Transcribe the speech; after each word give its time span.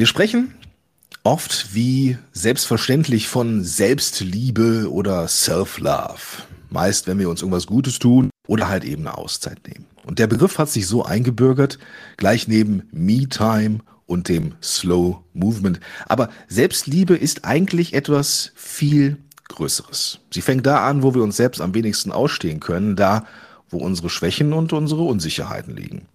Wir 0.00 0.06
sprechen 0.06 0.54
oft 1.24 1.74
wie 1.74 2.16
selbstverständlich 2.32 3.28
von 3.28 3.62
Selbstliebe 3.62 4.90
oder 4.90 5.28
Self-Love. 5.28 6.40
Meist, 6.70 7.06
wenn 7.06 7.18
wir 7.18 7.28
uns 7.28 7.42
irgendwas 7.42 7.66
Gutes 7.66 7.98
tun 7.98 8.30
oder 8.48 8.68
halt 8.68 8.84
eben 8.84 9.06
eine 9.06 9.18
Auszeit 9.18 9.58
nehmen. 9.68 9.84
Und 10.06 10.18
der 10.18 10.26
Begriff 10.26 10.56
hat 10.56 10.70
sich 10.70 10.86
so 10.86 11.04
eingebürgert, 11.04 11.78
gleich 12.16 12.48
neben 12.48 12.88
Me-Time 12.92 13.80
und 14.06 14.30
dem 14.30 14.54
Slow 14.62 15.18
Movement. 15.34 15.80
Aber 16.08 16.30
Selbstliebe 16.48 17.14
ist 17.14 17.44
eigentlich 17.44 17.92
etwas 17.92 18.52
viel 18.54 19.18
Größeres. 19.50 20.20
Sie 20.32 20.40
fängt 20.40 20.64
da 20.64 20.88
an, 20.88 21.02
wo 21.02 21.14
wir 21.14 21.22
uns 21.22 21.36
selbst 21.36 21.60
am 21.60 21.74
wenigsten 21.74 22.10
ausstehen 22.10 22.60
können, 22.60 22.96
da, 22.96 23.26
wo 23.68 23.76
unsere 23.76 24.08
Schwächen 24.08 24.54
und 24.54 24.72
unsere 24.72 25.02
Unsicherheiten 25.02 25.76
liegen. 25.76 26.06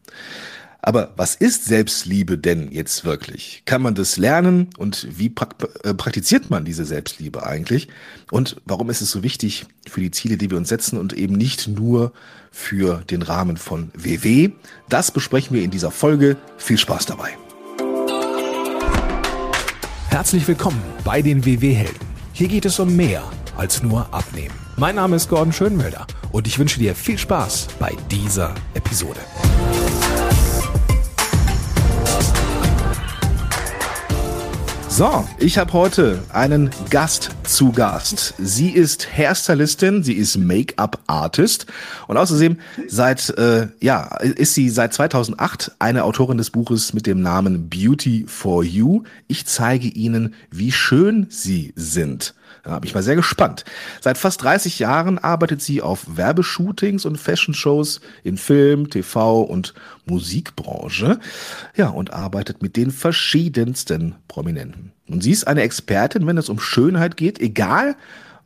Aber 0.86 1.14
was 1.16 1.34
ist 1.34 1.66
Selbstliebe 1.66 2.38
denn 2.38 2.72
jetzt 2.72 3.06
wirklich? 3.06 3.64
Kann 3.66 3.82
man 3.82 3.96
das 3.96 4.18
lernen 4.18 4.70
und 4.78 5.08
wie 5.18 5.34
äh, 5.84 5.94
praktiziert 5.96 6.52
man 6.52 6.64
diese 6.64 6.86
Selbstliebe 6.86 7.44
eigentlich? 7.44 7.88
Und 8.30 8.58
warum 8.66 8.92
ist 8.92 9.02
es 9.02 9.10
so 9.10 9.24
wichtig 9.24 9.66
für 9.88 10.00
die 10.00 10.12
Ziele, 10.12 10.38
die 10.38 10.52
wir 10.52 10.60
uns 10.60 10.70
setzen 10.70 11.00
und 11.00 11.14
eben 11.14 11.34
nicht 11.34 11.68
nur 11.68 12.14
für 12.52 13.02
den 13.10 13.24
Rahmen 13.24 13.58
von 13.58 13.90
WW? 13.96 14.52
Das 14.88 15.10
besprechen 15.10 15.56
wir 15.56 15.64
in 15.64 15.72
dieser 15.72 15.90
Folge. 15.90 16.38
Viel 16.60 16.78
Spaß 16.78 17.08
dabei. 17.08 17.36
Herzlich 20.10 20.48
willkommen 20.48 20.84
bei 21.04 21.24
den 21.24 21.44
WW-Helden. 21.44 22.06
Hier 22.32 22.48
geht 22.48 22.66
es 22.66 22.78
um 22.78 22.96
mehr 22.96 23.24
als 23.58 23.82
nur 23.82 24.14
abnehmen. 24.14 24.54
Mein 24.78 24.98
Name 24.98 25.16
ist 25.16 25.30
Gordon 25.30 25.52
Schönwelder 25.52 26.06
und 26.32 26.46
ich 26.46 26.60
wünsche 26.60 26.78
dir 26.78 26.94
viel 26.94 27.18
Spaß 27.18 27.70
bei 27.80 27.94
dieser 28.12 28.54
Episode. 28.76 29.22
So, 34.98 35.28
ich 35.40 35.58
habe 35.58 35.74
heute 35.74 36.24
einen 36.32 36.70
Gast 36.90 37.32
zu 37.44 37.74
Gast. 37.74 38.34
Sie 38.38 38.70
ist 38.70 39.06
Hairstylistin, 39.18 40.04
sie 40.04 40.14
ist 40.14 40.38
Make-up-Artist 40.38 41.66
und 42.08 42.16
außerdem 42.16 42.60
seit 42.88 43.30
äh, 43.38 43.68
ja 43.82 44.16
ist 44.22 44.54
sie 44.54 44.70
seit 44.70 44.94
2008 44.94 45.74
eine 45.80 46.06
Autorin 46.06 46.38
des 46.38 46.50
Buches 46.50 46.94
mit 46.94 47.08
dem 47.08 47.20
Namen 47.20 47.70
Beauty 47.70 48.24
for 48.26 48.64
You. 48.64 49.04
Ich 49.28 49.46
zeige 49.46 49.90
Ihnen, 49.90 50.34
wie 50.50 50.72
schön 50.72 51.28
Sie 51.30 51.74
sind. 51.76 52.34
Da 52.64 52.80
bin 52.80 52.88
ich 52.88 52.96
mal 52.96 53.04
sehr 53.04 53.16
gespannt. 53.16 53.64
Seit 54.02 54.18
fast 54.18 54.42
30 54.44 54.80
Jahren 54.80 55.20
arbeitet 55.20 55.62
sie 55.62 55.82
auf 55.82 56.18
Werbeshootings 56.18 57.06
und 57.06 57.18
Fashion-Shows 57.18 58.02
in 58.24 58.38
Film, 58.38 58.90
TV 58.90 59.42
und 59.42 59.74
Musikbranche. 60.06 61.20
Ja, 61.76 61.90
und 61.90 62.14
arbeitet 62.14 62.62
mit 62.62 62.76
den 62.76 62.92
verschiedensten 62.92 64.16
Prominenten. 64.28 64.92
Und 65.08 65.22
sie 65.22 65.32
ist 65.32 65.48
eine 65.48 65.62
Expertin, 65.62 66.26
wenn 66.26 66.38
es 66.38 66.50
um 66.50 66.60
Schönheit 66.60 67.18
geht, 67.18 67.40
egal 67.40 67.96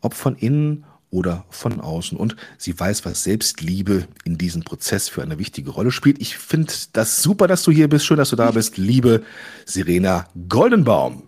ob 0.02 0.14
von 0.14 0.36
innen 0.36 0.86
oder 1.12 1.46
von 1.50 1.80
außen. 1.80 2.18
Und 2.18 2.36
sie 2.58 2.78
weiß, 2.78 3.06
was 3.06 3.24
Selbstliebe 3.24 4.08
in 4.24 4.38
diesem 4.38 4.64
Prozess 4.64 5.10
für 5.10 5.24
eine 5.24 5.40
wichtige 5.40 5.72
Rolle 5.72 5.92
spielt. 5.92 6.22
Ich 6.22 6.38
finde 6.38 6.72
das 6.94 7.22
super, 7.22 7.48
dass 7.48 7.64
du 7.64 7.72
hier 7.72 7.88
bist. 7.88 8.06
Schön, 8.06 8.18
dass 8.18 8.30
du 8.30 8.36
da 8.36 8.52
bist, 8.52 8.78
liebe 8.78 9.24
Serena 9.66 10.28
Goldenbaum. 10.48 11.24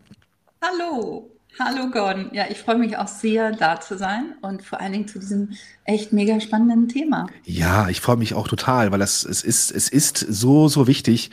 Hallo. 0.62 1.31
Hallo 1.60 1.90
Gordon. 1.92 2.30
Ja, 2.32 2.46
ich 2.50 2.60
freue 2.60 2.78
mich 2.78 2.98
auch 2.98 3.08
sehr, 3.08 3.52
da 3.52 3.80
zu 3.80 3.98
sein 3.98 4.36
und 4.42 4.64
vor 4.64 4.80
allen 4.80 4.94
Dingen 4.94 5.08
zu 5.08 5.20
diesem 5.20 5.50
echt 5.84 6.14
mega 6.14 6.40
spannenden 6.40 6.88
Thema. 6.88 7.28
Ja, 7.44 7.90
ich 7.90 8.00
freue 8.00 8.18
mich 8.18 8.34
auch 8.34 8.48
total, 8.48 8.92
weil 8.92 9.00
das, 9.00 9.26
es, 9.26 9.44
ist, 9.44 9.72
es 9.72 9.90
ist 9.90 10.18
so, 10.18 10.70
so 10.70 10.88
wichtig. 10.88 11.30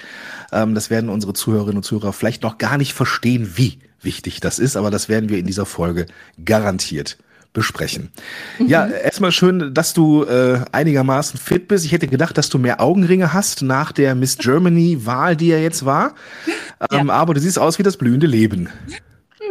Ähm, 0.52 0.75
das 0.75 0.91
werden 0.91 1.08
unsere 1.08 1.34
Zuhörerinnen 1.34 1.78
und 1.78 1.83
Zuhörer 1.84 2.12
vielleicht 2.12 2.42
noch 2.42 2.58
gar 2.58 2.78
nicht 2.78 2.94
verstehen, 2.94 3.52
wie 3.56 3.78
wichtig 4.02 4.41
das 4.41 4.58
ist, 4.58 4.77
aber 4.77 4.91
das 4.91 5.08
werden 5.08 5.28
wir 5.28 5.38
in 5.38 5.47
dieser 5.47 5.66
Folge 5.66 6.06
garantiert 6.44 7.16
besprechen. 7.53 8.10
Mhm. 8.58 8.69
Ja, 8.69 8.86
erstmal 8.86 9.32
schön, 9.32 9.72
dass 9.72 9.94
du 9.94 10.25
äh, 10.25 10.60
einigermaßen 10.72 11.41
fit 11.41 11.69
bist. 11.69 11.84
Ich 11.84 11.92
hätte 11.92 12.06
gedacht, 12.06 12.37
dass 12.37 12.48
du 12.48 12.59
mehr 12.59 12.81
Augenringe 12.81 13.32
hast 13.32 13.62
nach 13.62 13.92
der 13.92 14.15
Miss 14.15 14.37
Germany-Wahl, 14.37 15.37
die 15.37 15.48
ja 15.48 15.59
jetzt 15.59 15.84
war. 15.84 16.15
Ähm, 16.92 17.09
ja. 17.09 17.15
Aber 17.15 17.34
du 17.34 17.41
siehst 17.41 17.59
aus 17.59 17.81
wie 17.81 17.82
das 17.82 17.97
blühende 17.97 18.28
Leben. 18.28 18.69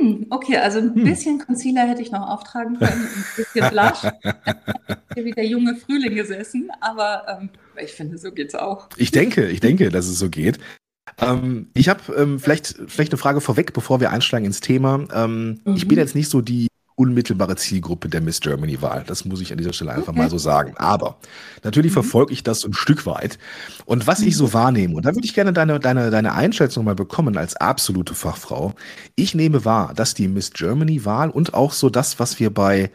Hm, 0.07 0.27
okay, 0.29 0.57
also 0.57 0.79
ein 0.79 0.95
hm. 0.95 1.03
bisschen 1.03 1.39
Concealer 1.39 1.87
hätte 1.87 2.01
ich 2.01 2.11
noch 2.11 2.27
auftragen 2.27 2.77
können, 2.79 3.07
ein 3.07 3.25
bisschen 3.35 3.69
Blush. 3.71 4.01
Hier 5.13 5.25
wie 5.25 5.31
der 5.31 5.45
junge 5.45 5.75
Frühling 5.75 6.15
gesessen, 6.15 6.69
aber 6.79 7.25
ähm, 7.27 7.49
ich 7.81 7.91
finde, 7.91 8.17
so 8.17 8.31
geht's 8.31 8.55
auch. 8.55 8.89
Ich 8.97 9.11
denke, 9.11 9.47
ich 9.47 9.59
denke, 9.59 9.89
dass 9.89 10.07
es 10.07 10.19
so 10.19 10.29
geht. 10.29 10.59
Ähm, 11.19 11.69
ich 11.73 11.89
habe 11.89 12.13
ähm, 12.15 12.39
vielleicht, 12.39 12.75
vielleicht 12.87 13.11
eine 13.11 13.17
Frage 13.17 13.41
vorweg, 13.41 13.73
bevor 13.73 13.99
wir 13.99 14.11
einsteigen 14.11 14.45
ins 14.45 14.61
Thema. 14.61 15.07
Ähm, 15.13 15.59
mhm. 15.65 15.75
Ich 15.75 15.87
bin 15.87 15.97
jetzt 15.97 16.15
nicht 16.15 16.29
so 16.29 16.41
die 16.41 16.67
unmittelbare 16.97 17.55
Zielgruppe 17.55 18.09
der 18.09 18.21
Miss 18.21 18.39
Germany-Wahl. 18.39 19.03
Das 19.05 19.23
muss 19.23 19.39
ich 19.39 19.51
an 19.51 19.59
dieser 19.59 19.71
Stelle 19.71 19.91
einfach 19.91 20.09
okay. 20.09 20.19
mal 20.19 20.29
so 20.31 20.39
sagen. 20.39 20.73
Aber 20.77 21.17
natürlich 21.63 21.91
mhm. 21.91 22.01
verfolge 22.01 22.33
ich 22.33 22.41
das 22.41 22.65
ein 22.65 22.73
Stück 22.73 23.05
weit. 23.05 23.37
Und 23.85 24.07
was 24.07 24.21
ich 24.21 24.35
so 24.35 24.47
mhm. 24.47 24.53
wahrnehme, 24.53 24.95
und 24.95 25.05
da 25.05 25.13
würde 25.13 25.25
ich 25.25 25.35
gerne 25.35 25.53
deine, 25.53 25.79
deine, 25.79 26.09
deine 26.09 26.33
Einschätzung 26.33 26.85
mal 26.85 26.95
bekommen 26.95 27.37
als 27.37 27.55
absolute 27.55 28.15
Fachfrau. 28.15 28.73
Ich 29.15 29.35
nehme 29.35 29.63
wahr, 29.63 29.93
dass 29.93 30.15
die 30.15 30.27
Miss 30.27 30.51
Germany-Wahl 30.51 31.29
und 31.29 31.53
auch 31.53 31.71
so 31.71 31.91
das, 31.91 32.19
was 32.19 32.39
wir 32.39 32.49
bei 32.49 32.89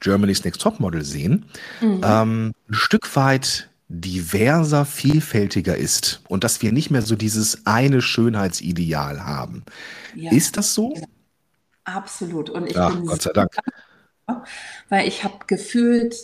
Germany's 0.00 0.44
Next 0.44 0.62
Topmodel 0.62 1.04
sehen, 1.04 1.44
mhm. 1.82 2.00
ähm, 2.02 2.52
ein 2.70 2.74
Stück 2.74 3.14
weit 3.16 3.68
diverser, 3.88 4.86
vielfältiger 4.86 5.76
ist 5.76 6.22
und 6.28 6.42
dass 6.42 6.62
wir 6.62 6.72
nicht 6.72 6.90
mehr 6.90 7.02
so 7.02 7.16
dieses 7.16 7.66
eine 7.66 8.00
Schönheitsideal 8.00 9.26
haben. 9.26 9.64
Ja. 10.14 10.32
Ist 10.32 10.56
das 10.56 10.72
so? 10.72 10.94
Absolut. 11.84 12.50
Und 12.50 12.66
ich 12.66 12.74
ja, 12.74 12.88
bin 12.88 13.06
Gott 13.06 13.22
sei 13.22 13.32
Dank. 13.32 13.50
Weil 14.88 15.08
ich 15.08 15.24
habe 15.24 15.38
gefühlt, 15.46 16.16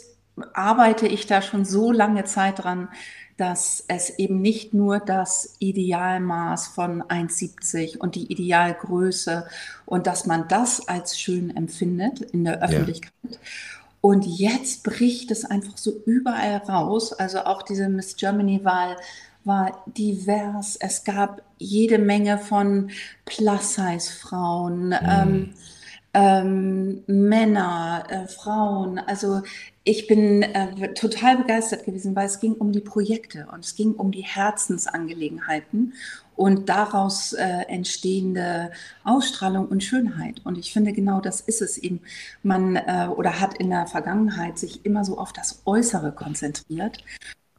arbeite 0.55 1.07
ich 1.07 1.27
da 1.27 1.43
schon 1.43 1.65
so 1.65 1.93
lange 1.93 2.25
Zeit 2.25 2.63
dran, 2.65 2.89
dass 3.37 3.85
es 3.87 4.19
eben 4.19 4.41
nicht 4.41 4.75
nur 4.75 4.99
das 4.99 5.57
Idealmaß 5.61 6.69
von 6.69 7.03
1,70 7.05 7.97
und 7.99 8.17
die 8.17 8.33
Idealgröße 8.33 9.47
und 9.87 10.07
dass 10.09 10.27
man 10.27 10.49
das 10.49 10.89
als 10.89 11.19
schön 11.19 11.57
empfindet 11.57 12.21
in 12.21 12.45
der 12.45 12.63
Öffentlichkeit. 12.63 13.13
Ja. 13.23 13.39
Und 14.01 14.25
jetzt 14.27 14.83
bricht 14.83 15.31
es 15.31 15.45
einfach 15.45 15.77
so 15.77 15.93
überall 16.05 16.57
raus. 16.69 17.13
Also 17.13 17.41
auch 17.41 17.63
diese 17.63 17.89
Miss 17.89 18.17
Germany-Wahl 18.17 18.97
war 19.45 19.83
divers. 19.87 20.77
Es 20.77 21.05
gab 21.05 21.43
jede 21.59 21.99
Menge 21.99 22.39
von 22.39 22.91
Plus-Size-Frauen, 23.25 24.89
mhm. 24.89 24.95
ähm, 25.03 25.55
ähm, 26.15 27.03
Männer, 27.07 28.05
äh, 28.09 28.27
Frauen. 28.27 28.99
Also 28.99 29.43
ich 29.85 30.07
bin 30.07 30.43
äh, 30.43 30.93
total 30.95 31.39
begeistert 31.39 31.85
gewesen, 31.85 32.15
weil 32.15 32.27
es 32.27 32.41
ging 32.41 32.55
um 32.55 32.73
die 32.73 32.81
Projekte 32.81 33.47
und 33.53 33.65
es 33.65 33.75
ging 33.75 33.95
um 33.95 34.11
die 34.11 34.25
Herzensangelegenheiten 34.25 35.95
und 36.37 36.69
daraus 36.69 37.33
äh, 37.33 37.63
entstehende 37.69 38.71
Ausstrahlung 39.03 39.67
und 39.67 39.83
Schönheit. 39.83 40.41
Und 40.45 40.59
ich 40.59 40.73
finde, 40.73 40.93
genau 40.93 41.21
das 41.21 41.41
ist 41.41 41.63
es 41.63 41.79
eben. 41.79 42.01
Man 42.43 42.77
äh, 42.77 43.09
oder 43.15 43.41
hat 43.41 43.59
in 43.59 43.71
der 43.71 43.87
Vergangenheit 43.87 44.59
sich 44.59 44.85
immer 44.85 45.05
so 45.05 45.19
auf 45.19 45.33
das 45.33 45.63
Äußere 45.65 46.13
konzentriert 46.13 46.99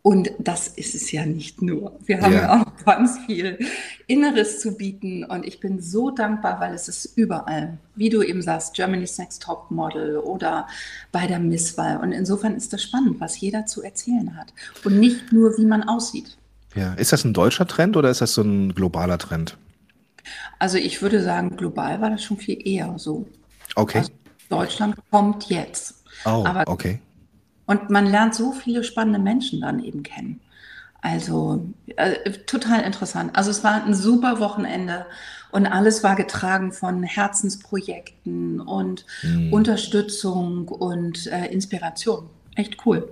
und 0.02 0.32
das 0.40 0.68
ist 0.70 0.96
es 0.96 1.12
ja 1.12 1.26
nicht 1.26 1.62
nur. 1.62 2.00
Wir 2.06 2.22
haben 2.22 2.34
ja. 2.34 2.62
auch 2.62 2.86
ganz 2.86 3.20
viel 3.26 3.60
Inneres 4.08 4.62
zu 4.62 4.78
bieten. 4.78 5.26
Und 5.26 5.46
ich 5.46 5.60
bin 5.60 5.82
so 5.82 6.10
dankbar, 6.10 6.60
weil 6.62 6.74
es 6.74 6.88
ist 6.88 7.18
überall. 7.18 7.78
Wie 7.96 8.10
du 8.10 8.22
eben 8.22 8.42
sagst, 8.42 8.76
Germany's 8.76 9.18
Next 9.18 9.44
Top 9.44 9.70
Model 9.70 10.18
oder 10.18 10.68
bei 11.12 11.28
der 11.28 11.40
Misswahl. 11.40 11.98
Und 11.98 12.14
insofern 12.14 12.56
ist 12.56 12.72
das 12.72 12.82
spannend, 12.82 13.20
was 13.20 13.40
jeder 13.42 13.66
zu 13.66 13.84
erzählen 13.84 14.38
hat. 14.38 14.54
Und 14.86 15.00
nicht 15.00 15.34
nur, 15.34 15.58
wie 15.58 15.66
man 15.66 15.84
aussieht. 15.84 16.38
Ja, 16.76 16.94
ist 16.94 17.12
das 17.12 17.26
ein 17.26 17.34
deutscher 17.34 17.68
Trend 17.68 17.98
oder 17.98 18.10
ist 18.10 18.22
das 18.22 18.34
so 18.34 18.42
ein 18.42 18.74
globaler 18.74 19.18
Trend? 19.18 19.58
Also 20.60 20.78
ich 20.78 21.02
würde 21.02 21.22
sagen, 21.22 21.58
global 21.58 22.00
war 22.00 22.12
das 22.12 22.24
schon 22.24 22.38
viel 22.38 22.66
eher 22.66 22.94
so. 22.98 23.28
Okay. 23.76 24.00
Also 24.00 24.12
Deutschland 24.50 24.96
kommt 25.12 25.50
jetzt. 25.50 26.04
Oh, 26.26 26.44
Aber 26.46 26.64
okay. 26.68 27.00
Und 27.70 27.92
man 27.92 28.08
lernt 28.08 28.34
so 28.34 28.52
viele 28.52 28.84
spannende 28.84 29.20
Menschen 29.20 29.62
dann 29.62 29.80
eben 29.84 30.02
kennen. 30.02 30.42
Also 31.02 31.70
äh, 31.98 32.32
total 32.48 32.82
interessant. 32.82 33.36
Also 33.36 33.52
es 33.52 33.64
war 33.64 33.86
ein 33.86 33.94
super 33.94 34.40
Wochenende 34.40 35.06
und 35.52 35.68
alles 35.68 36.04
war 36.04 36.16
getragen 36.16 36.72
von 36.72 37.04
Herzensprojekten 37.04 38.60
und 38.60 39.06
mhm. 39.22 39.54
Unterstützung 39.54 40.68
und 40.68 41.28
äh, 41.28 41.46
Inspiration. 41.46 42.28
Echt 42.56 42.88
cool. 42.88 43.08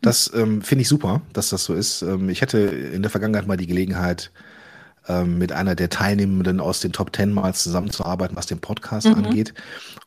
Das 0.00 0.32
ähm, 0.34 0.62
finde 0.62 0.82
ich 0.82 0.88
super, 0.88 1.20
dass 1.34 1.50
das 1.50 1.64
so 1.64 1.74
ist. 1.74 2.00
Ähm, 2.00 2.30
ich 2.30 2.40
hatte 2.40 2.58
in 2.58 3.02
der 3.02 3.10
Vergangenheit 3.10 3.46
mal 3.46 3.58
die 3.58 3.66
Gelegenheit, 3.66 4.30
ähm, 5.08 5.38
mit 5.38 5.52
einer 5.52 5.74
der 5.74 5.90
Teilnehmenden 5.90 6.60
aus 6.60 6.80
den 6.80 6.92
Top 6.92 7.12
Ten 7.12 7.32
mal 7.32 7.54
zusammenzuarbeiten, 7.54 8.36
was 8.36 8.46
den 8.46 8.60
Podcast 8.60 9.06
mhm. 9.06 9.14
angeht. 9.24 9.54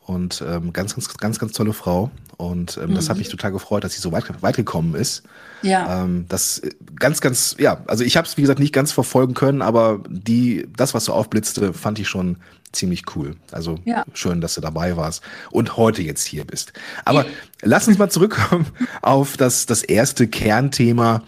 und 0.06 0.42
ähm, 0.46 0.72
ganz, 0.72 0.94
ganz, 0.94 1.16
ganz, 1.16 1.38
ganz 1.38 1.52
tolle 1.52 1.72
Frau. 1.72 2.10
Und 2.36 2.78
ähm, 2.78 2.90
mhm. 2.90 2.94
das 2.94 3.10
hat 3.10 3.18
mich 3.18 3.28
total 3.28 3.52
gefreut, 3.52 3.84
dass 3.84 3.92
sie 3.92 4.00
so 4.00 4.12
weit, 4.12 4.24
weit 4.42 4.56
gekommen 4.56 4.94
ist. 4.94 5.22
Ja. 5.62 6.02
Ähm, 6.04 6.24
das 6.28 6.58
äh, 6.60 6.70
ganz, 6.96 7.20
ganz, 7.20 7.54
ja, 7.58 7.82
also 7.86 8.02
ich 8.02 8.16
habe 8.16 8.26
es, 8.26 8.36
wie 8.36 8.40
gesagt, 8.40 8.58
nicht 8.58 8.72
ganz 8.72 8.92
verfolgen 8.92 9.34
können, 9.34 9.60
aber 9.60 10.02
die, 10.08 10.66
das, 10.76 10.94
was 10.94 11.04
so 11.04 11.12
aufblitzte, 11.12 11.74
fand 11.74 11.98
ich 11.98 12.08
schon 12.08 12.36
ziemlich 12.72 13.04
cool. 13.14 13.36
Also 13.52 13.78
ja. 13.84 14.04
schön, 14.14 14.40
dass 14.40 14.54
du 14.54 14.60
dabei 14.60 14.96
warst 14.96 15.22
und 15.50 15.76
heute 15.76 16.02
jetzt 16.02 16.24
hier 16.24 16.44
bist. 16.44 16.72
Aber 17.04 17.26
lass 17.62 17.88
uns 17.88 17.98
mal 17.98 18.10
zurückkommen 18.10 18.66
auf 19.02 19.36
das, 19.36 19.66
das 19.66 19.82
erste 19.82 20.26
Kernthema, 20.26 21.22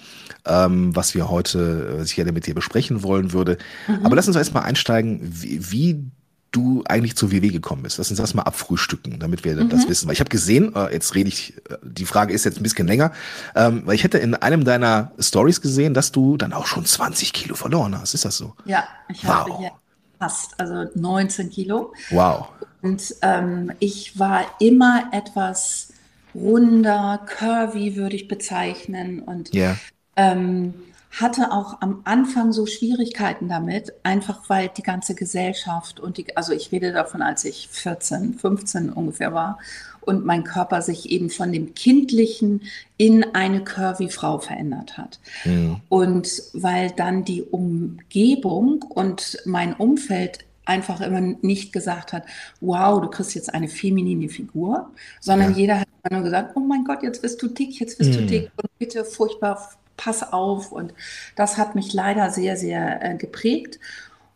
ähm, 0.47 0.95
was 0.95 1.15
wir 1.15 1.31
heute 1.31 1.99
äh, 2.01 2.05
sicher 2.05 2.31
mit 2.33 2.47
dir 2.47 2.55
besprechen 2.55 3.03
wollen 3.03 3.33
würde. 3.33 3.59
Mhm. 3.87 4.05
Aber 4.05 4.17
lass 4.17 4.27
uns 4.27 4.37
erstmal 4.37 4.65
einsteigen, 4.65 5.21
wie, 5.23 5.71
wie 5.71 6.05
du 6.53 6.83
eigentlich 6.87 7.17
zur 7.17 7.33
WW 7.33 7.49
gekommen 7.49 7.83
bist. 7.83 7.99
Lass 7.99 8.11
uns 8.11 8.21
das 8.21 8.35
mal 8.35 8.43
abfrühstücken, 8.43 9.19
damit 9.19 9.45
wir 9.45 9.57
mhm. 9.57 9.71
das 9.71 9.89
wissen. 9.89 10.07
Weil 10.07 10.15
ich 10.15 10.21
habe 10.21 10.31
gesehen, 10.31 10.75
äh, 10.77 10.93
jetzt 10.93 11.15
rede 11.15 11.29
ich, 11.29 11.57
äh, 11.71 11.79
die 11.83 12.05
Frage 12.05 12.33
ist 12.35 12.45
jetzt 12.45 12.59
ein 12.59 12.63
bisschen 12.63 12.87
länger, 12.87 13.13
ähm, 13.57 13.83
weil 13.87 13.95
ich 13.95 14.05
hätte 14.05 14.19
in 14.19 14.35
einem 14.35 14.65
deiner 14.65 15.13
Stories 15.19 15.61
gesehen, 15.61 15.95
dass 15.95 16.13
du 16.13 16.37
dann 16.37 16.53
auch 16.53 16.67
schon 16.67 16.85
20 16.85 17.33
Kilo 17.33 17.55
verloren 17.55 17.99
hast. 17.99 18.15
Ist 18.15 18.25
das 18.25 18.37
so? 18.37 18.55
Ja, 18.67 18.85
ich 19.09 19.25
wow. 19.25 19.31
habe 19.31 19.59
hier 19.59 19.71
fast, 20.19 20.61
also 20.61 20.91
19 20.95 21.51
Kilo. 21.51 21.95
Wow. 22.11 22.49
Und 22.83 23.15
ähm, 23.23 23.73
ich 23.79 24.19
war 24.19 24.45
immer 24.61 25.09
etwas 25.13 25.89
runder, 26.35 27.21
curvy 27.27 27.97
würde 27.97 28.17
ich 28.17 28.29
bezeichnen. 28.29 29.21
Und 29.21 29.55
yeah. 29.55 29.77
Ähm, 30.17 30.75
hatte 31.13 31.53
auch 31.53 31.83
am 31.83 32.01
Anfang 32.05 32.53
so 32.53 32.65
Schwierigkeiten 32.65 33.49
damit, 33.49 33.93
einfach 34.03 34.49
weil 34.49 34.71
die 34.75 34.83
ganze 34.83 35.15
Gesellschaft 35.15 36.01
und 36.01 36.17
die, 36.17 36.37
also 36.37 36.53
ich 36.53 36.73
rede 36.73 36.93
davon, 36.93 37.21
als 37.21 37.45
ich 37.45 37.69
14, 37.69 38.35
15 38.35 38.91
ungefähr 38.91 39.35
war 39.35 39.59
und 40.01 40.25
mein 40.25 40.43
Körper 40.43 40.81
sich 40.81 41.11
eben 41.11 41.29
von 41.29 41.53
dem 41.53 41.75
Kindlichen 41.75 42.63
in 42.97 43.35
eine 43.35 43.63
curvy 43.63 44.09
Frau 44.09 44.39
verändert 44.39 44.97
hat. 44.97 45.21
Mhm. 45.45 45.81
Und 45.89 46.43
weil 46.55 46.91
dann 46.91 47.25
die 47.25 47.43
Umgebung 47.43 48.83
und 48.83 49.39
mein 49.45 49.75
Umfeld 49.75 50.39
einfach 50.65 51.01
immer 51.01 51.21
nicht 51.21 51.73
gesagt 51.73 52.13
hat, 52.13 52.25
wow, 52.61 53.01
du 53.01 53.09
kriegst 53.09 53.35
jetzt 53.35 53.53
eine 53.53 53.69
feminine 53.69 54.29
Figur, 54.29 54.91
sondern 55.21 55.53
ja. 55.53 55.59
jeder 55.59 55.81
hat 55.81 55.89
immer 56.03 56.19
nur 56.19 56.25
gesagt, 56.25 56.57
oh 56.57 56.61
mein 56.61 56.85
Gott, 56.85 57.03
jetzt 57.03 57.21
bist 57.21 57.43
du 57.43 57.49
dick, 57.49 57.79
jetzt 57.81 57.99
bist 57.99 58.11
mhm. 58.11 58.15
du 58.15 58.27
dick 58.27 58.51
und 58.57 58.79
bitte 58.79 59.05
furchtbar 59.05 59.71
pass 60.03 60.33
auf. 60.33 60.73
Und 60.73 60.95
das 61.37 61.59
hat 61.59 61.75
mich 61.75 61.93
leider 61.93 62.31
sehr, 62.31 62.57
sehr 62.57 63.03
äh, 63.03 63.17
geprägt. 63.17 63.79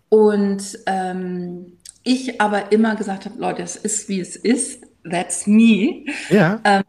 Und 0.08 0.78
ähm, 0.86 1.78
ich 2.04 2.40
aber 2.40 2.72
immer 2.72 2.94
gesagt 2.94 3.24
habe, 3.24 3.38
Leute, 3.38 3.62
es 3.62 3.76
ist, 3.76 4.08
wie 4.08 4.20
es 4.20 4.36
ist. 4.36 4.84
That's 5.08 5.46
me. 5.46 6.04
Ja. 6.30 6.60
Ähm, 6.64 6.84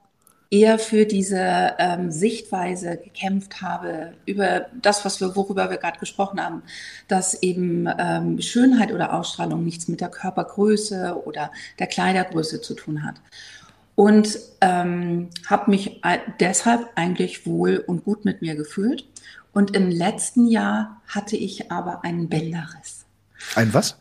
eher 0.49 0.79
für 0.79 1.05
diese 1.05 1.75
ähm, 1.77 2.11
Sichtweise 2.11 2.97
gekämpft 2.97 3.61
habe, 3.61 4.13
über 4.25 4.67
das, 4.81 5.03
was 5.03 5.19
wir, 5.19 5.35
worüber 5.35 5.69
wir 5.69 5.77
gerade 5.77 5.99
gesprochen 5.99 6.41
haben, 6.41 6.63
dass 7.07 7.41
eben 7.43 7.87
ähm, 7.99 8.39
Schönheit 8.41 8.93
oder 8.93 9.13
Ausstrahlung 9.13 9.65
nichts 9.65 9.87
mit 9.87 9.99
der 9.99 10.09
Körpergröße 10.09 11.21
oder 11.25 11.51
der 11.79 11.87
Kleidergröße 11.87 12.61
zu 12.61 12.75
tun 12.75 13.03
hat 13.03 13.15
und 13.97 14.37
ähm, 14.61 15.29
habe 15.47 15.71
mich 15.71 16.01
deshalb 16.39 16.87
eigentlich 16.93 17.47
wohl 17.47 17.83
und 17.87 18.05
gut 18.05 18.25
mit 18.25 18.43
mir 18.43 18.55
gefühlt. 18.55 19.07
Und 19.53 19.75
im 19.75 19.89
letzten 19.89 20.45
Jahr 20.45 21.01
hatte 21.07 21.35
ich 21.35 21.71
aber 21.71 22.03
einen 22.03 22.29
Bänderriss. 22.29 23.07
Ein 23.55 23.73
was? 23.73 23.97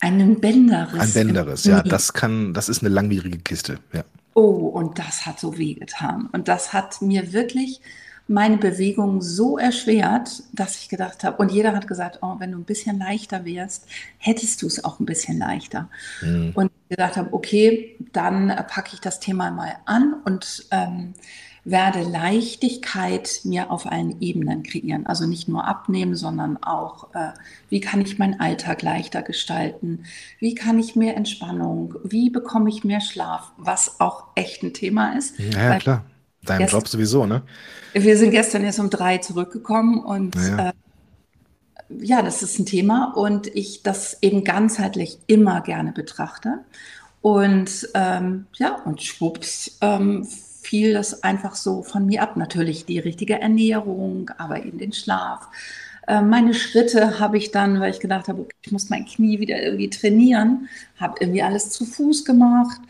Einen 0.00 0.40
Bänderriss. 0.40 0.98
Ein 0.98 1.12
Bänderriss, 1.12 1.64
ja, 1.66 1.82
das 1.82 2.14
kann, 2.14 2.54
das 2.54 2.70
ist 2.70 2.80
eine 2.80 2.88
langwierige 2.88 3.36
Kiste, 3.36 3.78
ja. 3.92 4.02
Oh, 4.32 4.68
und 4.68 4.98
das 4.98 5.26
hat 5.26 5.38
so 5.38 5.58
wehgetan. 5.58 6.26
Und 6.32 6.48
das 6.48 6.72
hat 6.72 7.02
mir 7.02 7.34
wirklich 7.34 7.82
meine 8.26 8.56
Bewegung 8.56 9.20
so 9.20 9.58
erschwert, 9.58 10.42
dass 10.52 10.76
ich 10.76 10.88
gedacht 10.88 11.24
habe, 11.24 11.36
und 11.36 11.52
jeder 11.52 11.74
hat 11.74 11.86
gesagt, 11.86 12.20
oh, 12.22 12.36
wenn 12.38 12.52
du 12.52 12.58
ein 12.58 12.64
bisschen 12.64 12.98
leichter 12.98 13.44
wärst, 13.44 13.86
hättest 14.18 14.62
du 14.62 14.66
es 14.66 14.82
auch 14.84 14.98
ein 14.98 15.06
bisschen 15.06 15.38
leichter. 15.38 15.88
Mhm. 16.22 16.52
Und 16.54 16.70
ich 16.88 16.96
gedacht 16.96 17.16
habe, 17.16 17.32
okay, 17.32 17.96
dann 18.12 18.48
packe 18.68 18.94
ich 18.94 19.00
das 19.00 19.20
Thema 19.20 19.50
mal 19.50 19.74
an 19.84 20.14
und 20.24 20.66
ähm, 20.70 21.12
werde 21.64 22.02
Leichtigkeit 22.02 23.40
mir 23.44 23.70
auf 23.70 23.90
allen 23.90 24.20
Ebenen 24.20 24.62
kreieren. 24.62 25.06
Also 25.06 25.26
nicht 25.26 25.48
nur 25.48 25.66
abnehmen, 25.66 26.14
sondern 26.14 26.62
auch, 26.62 27.14
äh, 27.14 27.32
wie 27.68 27.80
kann 27.80 28.00
ich 28.00 28.18
meinen 28.18 28.40
Alltag 28.40 28.82
leichter 28.82 29.22
gestalten? 29.22 30.04
Wie 30.38 30.54
kann 30.54 30.78
ich 30.78 30.96
mehr 30.96 31.16
Entspannung? 31.16 31.94
Wie 32.04 32.30
bekomme 32.30 32.70
ich 32.70 32.84
mehr 32.84 33.00
Schlaf? 33.00 33.52
Was 33.56 34.00
auch 34.00 34.24
echt 34.34 34.62
ein 34.62 34.74
Thema 34.74 35.16
ist. 35.16 35.38
Ja, 35.38 35.78
klar 35.78 36.04
Deinem 36.44 36.58
gestern, 36.58 36.80
Job 36.80 36.88
sowieso, 36.88 37.26
ne? 37.26 37.42
Wir 37.92 38.16
sind 38.16 38.30
gestern 38.30 38.64
jetzt 38.64 38.78
um 38.78 38.90
drei 38.90 39.18
zurückgekommen 39.18 39.98
und 39.98 40.34
ja. 40.36 40.68
Äh, 40.68 40.72
ja, 42.00 42.22
das 42.22 42.42
ist 42.42 42.58
ein 42.58 42.66
Thema 42.66 43.12
und 43.14 43.46
ich 43.48 43.82
das 43.82 44.18
eben 44.22 44.44
ganzheitlich 44.44 45.18
immer 45.26 45.60
gerne 45.60 45.92
betrachte. 45.92 46.60
Und 47.20 47.88
ähm, 47.94 48.46
ja, 48.56 48.76
und 48.84 49.02
schwupps 49.02 49.78
ähm, 49.80 50.26
fiel 50.62 50.94
das 50.94 51.22
einfach 51.22 51.54
so 51.54 51.82
von 51.82 52.06
mir 52.06 52.22
ab. 52.22 52.36
Natürlich 52.36 52.84
die 52.84 52.98
richtige 52.98 53.40
Ernährung, 53.40 54.30
aber 54.38 54.64
eben 54.64 54.78
den 54.78 54.92
Schlaf. 54.92 55.48
Äh, 56.06 56.22
meine 56.22 56.54
Schritte 56.54 57.18
habe 57.18 57.38
ich 57.38 57.50
dann, 57.50 57.80
weil 57.80 57.90
ich 57.90 58.00
gedacht 58.00 58.28
habe, 58.28 58.46
ich 58.62 58.72
muss 58.72 58.90
mein 58.90 59.06
Knie 59.06 59.40
wieder 59.40 59.62
irgendwie 59.62 59.90
trainieren, 59.90 60.68
habe 60.98 61.14
irgendwie 61.20 61.42
alles 61.42 61.70
zu 61.70 61.84
Fuß 61.84 62.24
gemacht. 62.24 62.80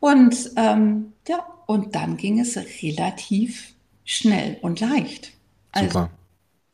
Und 0.00 0.50
ähm, 0.56 1.12
ja, 1.28 1.44
und 1.68 1.94
dann 1.94 2.16
ging 2.16 2.40
es 2.40 2.58
relativ 2.82 3.74
schnell 4.06 4.56
und 4.62 4.80
leicht. 4.80 5.32
Also 5.70 5.90
Super. 5.90 6.10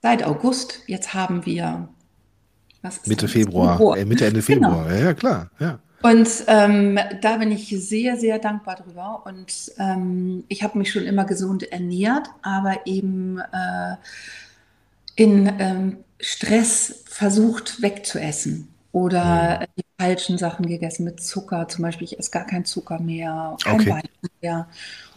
seit 0.02 0.22
August, 0.22 0.82
jetzt 0.86 1.14
haben 1.14 1.44
wir 1.44 1.88
Mitte 3.04 3.26
Februar, 3.26 3.76
Februar. 3.76 3.98
Äh, 3.98 4.04
Mitte 4.04 4.24
Ende 4.24 4.40
genau. 4.40 4.68
Februar, 4.68 4.88
genau. 4.88 5.04
ja, 5.04 5.14
klar, 5.14 5.50
ja. 5.58 5.78
Und 6.02 6.28
ähm, 6.46 6.98
da 7.22 7.38
bin 7.38 7.50
ich 7.50 7.68
sehr, 7.70 8.16
sehr 8.16 8.38
dankbar 8.38 8.76
drüber. 8.76 9.22
Und 9.24 9.72
ähm, 9.78 10.44
ich 10.48 10.62
habe 10.62 10.78
mich 10.78 10.92
schon 10.92 11.04
immer 11.04 11.24
gesund 11.24 11.64
ernährt, 11.72 12.28
aber 12.42 12.86
eben 12.86 13.38
äh, 13.38 13.96
in 15.16 15.50
ähm, 15.58 15.96
Stress 16.20 17.02
versucht 17.06 17.82
wegzuessen 17.82 18.73
oder 18.94 19.60
mhm. 19.60 19.64
die 19.76 19.84
falschen 19.98 20.38
Sachen 20.38 20.66
gegessen 20.66 21.04
mit 21.04 21.20
Zucker. 21.20 21.66
Zum 21.66 21.82
Beispiel, 21.82 22.04
ich 22.04 22.18
esse 22.18 22.30
gar 22.30 22.46
keinen 22.46 22.64
Zucker 22.64 23.00
mehr, 23.00 23.56
kein 23.62 23.74
okay. 23.74 23.90
Weizen 23.90 24.30
mehr. 24.40 24.68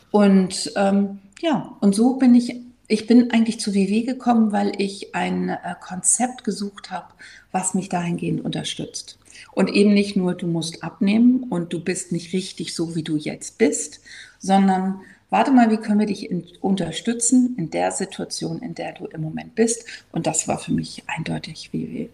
Und 0.09 0.73
ähm, 0.75 1.19
ja, 1.41 1.77
und 1.79 1.93
so 1.93 2.15
bin 2.15 2.33
ich, 2.33 2.55
ich 2.87 3.05
bin 3.05 3.29
eigentlich 3.31 3.59
zu 3.59 3.75
WW 3.75 4.01
gekommen, 4.01 4.51
weil 4.51 4.73
ich 4.81 5.13
ein 5.13 5.49
äh, 5.49 5.75
Konzept 5.79 6.43
gesucht 6.43 6.89
habe, 6.89 7.13
was 7.51 7.75
mich 7.75 7.87
dahingehend 7.87 8.43
unterstützt. 8.43 9.19
Und 9.51 9.69
eben 9.69 9.93
nicht 9.93 10.15
nur, 10.15 10.33
du 10.33 10.47
musst 10.47 10.83
abnehmen 10.83 11.43
und 11.43 11.71
du 11.71 11.79
bist 11.79 12.11
nicht 12.11 12.33
richtig 12.33 12.73
so, 12.73 12.95
wie 12.95 13.03
du 13.03 13.15
jetzt 13.15 13.59
bist, 13.59 13.99
sondern 14.39 15.01
warte 15.29 15.51
mal, 15.51 15.69
wie 15.69 15.77
können 15.77 15.99
wir 15.99 16.07
dich 16.07 16.31
in, 16.31 16.47
unterstützen 16.61 17.55
in 17.59 17.69
der 17.69 17.91
Situation, 17.91 18.59
in 18.63 18.73
der 18.73 18.93
du 18.93 19.05
im 19.05 19.21
Moment 19.21 19.53
bist. 19.53 19.85
Und 20.11 20.25
das 20.25 20.47
war 20.47 20.57
für 20.57 20.71
mich 20.71 21.03
eindeutig 21.05 21.71
WW. 21.73 22.09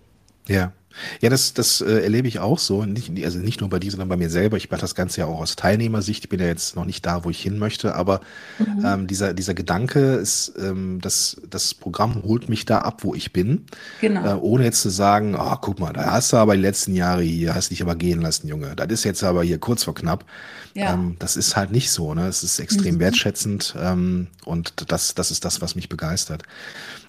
Ja. 0.49 0.73
Ja, 1.21 1.29
das, 1.29 1.53
das 1.53 1.81
äh, 1.81 2.03
erlebe 2.03 2.27
ich 2.27 2.39
auch 2.39 2.59
so. 2.59 2.85
Nicht, 2.85 3.11
also 3.23 3.39
nicht 3.39 3.61
nur 3.61 3.69
bei 3.69 3.79
dir, 3.79 3.91
sondern 3.91 4.09
bei 4.09 4.17
mir 4.17 4.29
selber. 4.29 4.57
Ich 4.57 4.69
mache 4.69 4.81
das 4.81 4.95
Ganze 4.95 5.21
ja 5.21 5.27
auch 5.27 5.39
aus 5.39 5.55
Teilnehmersicht. 5.55 6.25
Ich 6.25 6.29
bin 6.29 6.39
ja 6.39 6.45
jetzt 6.45 6.75
noch 6.75 6.85
nicht 6.85 7.05
da, 7.05 7.23
wo 7.23 7.29
ich 7.29 7.41
hin 7.41 7.57
möchte, 7.57 7.95
aber 7.95 8.21
mhm. 8.59 8.85
ähm, 8.85 9.07
dieser, 9.07 9.33
dieser 9.33 9.53
Gedanke 9.53 10.15
ist, 10.15 10.53
ähm, 10.59 10.99
das, 11.01 11.41
das 11.49 11.73
Programm 11.73 12.23
holt 12.23 12.49
mich 12.49 12.65
da 12.65 12.79
ab, 12.79 13.03
wo 13.03 13.15
ich 13.15 13.33
bin. 13.33 13.65
Genau. 14.01 14.25
Äh, 14.25 14.39
ohne 14.39 14.65
jetzt 14.65 14.81
zu 14.81 14.89
sagen, 14.89 15.35
oh, 15.35 15.55
guck 15.59 15.79
mal, 15.79 15.93
da 15.93 16.11
hast 16.11 16.33
du 16.33 16.37
aber 16.37 16.55
die 16.55 16.61
letzten 16.61 16.95
Jahre 16.95 17.23
hier, 17.23 17.55
hast 17.55 17.71
dich 17.71 17.81
aber 17.81 17.95
gehen 17.95 18.21
lassen, 18.21 18.47
Junge. 18.47 18.75
Das 18.75 18.87
ist 18.89 19.03
jetzt 19.03 19.23
aber 19.23 19.43
hier 19.43 19.59
kurz 19.59 19.83
vor 19.83 19.95
knapp. 19.95 20.25
Ja. 20.73 20.93
Ähm, 20.93 21.15
das 21.19 21.35
ist 21.35 21.55
halt 21.55 21.71
nicht 21.71 21.91
so, 21.91 22.13
ne? 22.13 22.27
Es 22.27 22.43
ist 22.43 22.59
extrem 22.59 22.95
mhm. 22.95 22.99
wertschätzend 22.99 23.75
ähm, 23.79 24.27
und 24.45 24.91
das, 24.91 25.13
das 25.13 25.31
ist 25.31 25.45
das, 25.45 25.61
was 25.61 25.75
mich 25.75 25.89
begeistert. 25.89 26.43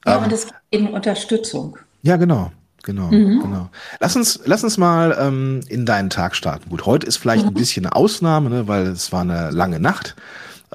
Ja, 0.06 0.18
und 0.18 0.24
ähm, 0.24 0.30
es 0.32 0.46
gibt 0.46 0.58
eben 0.70 0.88
Unterstützung. 0.88 1.78
Ja, 2.02 2.16
genau. 2.16 2.52
Genau, 2.84 3.10
mhm. 3.10 3.40
genau. 3.40 3.70
Lass 3.98 4.14
uns, 4.14 4.40
lass 4.44 4.62
uns 4.62 4.76
mal 4.76 5.16
ähm, 5.18 5.60
in 5.68 5.86
deinen 5.86 6.10
Tag 6.10 6.36
starten. 6.36 6.68
Gut, 6.68 6.84
heute 6.84 7.06
ist 7.06 7.16
vielleicht 7.16 7.44
mhm. 7.44 7.50
ein 7.50 7.54
bisschen 7.54 7.86
eine 7.86 7.96
Ausnahme, 7.96 8.50
ne, 8.50 8.68
weil 8.68 8.86
es 8.88 9.10
war 9.10 9.22
eine 9.22 9.50
lange 9.50 9.80
Nacht. 9.80 10.14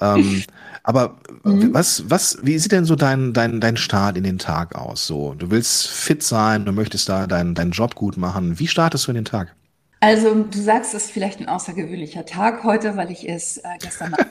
Ähm, 0.02 0.44
aber 0.84 1.18
mhm. 1.44 1.72
was, 1.72 2.10
was, 2.10 2.40
wie 2.42 2.58
sieht 2.58 2.72
denn 2.72 2.86
so 2.86 2.96
dein, 2.96 3.34
dein, 3.34 3.62
dein 3.62 3.78
Start 3.78 4.18
in 4.18 4.24
den 4.24 4.40
Tag 4.40 4.76
aus? 4.76 5.06
So, 5.06 5.36
du 5.36 5.52
willst 5.52 5.88
fit 5.88 6.24
sein, 6.24 6.66
du 6.66 6.72
möchtest 6.72 7.08
da 7.10 7.28
deinen, 7.28 7.54
deinen 7.54 7.72
Job 7.72 7.94
gut 7.94 8.18
machen. 8.18 8.58
Wie 8.58 8.68
startest 8.68 9.06
du 9.06 9.12
in 9.12 9.16
den 9.16 9.26
Tag? 9.26 9.56
Also, 10.00 10.34
du 10.34 10.60
sagst, 10.60 10.96
es 10.96 11.06
ist 11.06 11.12
vielleicht 11.12 11.40
ein 11.42 11.50
außergewöhnlicher 11.50 12.26
Tag 12.26 12.64
heute, 12.64 12.98
weil 12.98 13.12
ich 13.12 13.30
es 13.30 13.58
äh, 13.58 13.68
gestern 13.80 14.12
Nacht 14.12 14.28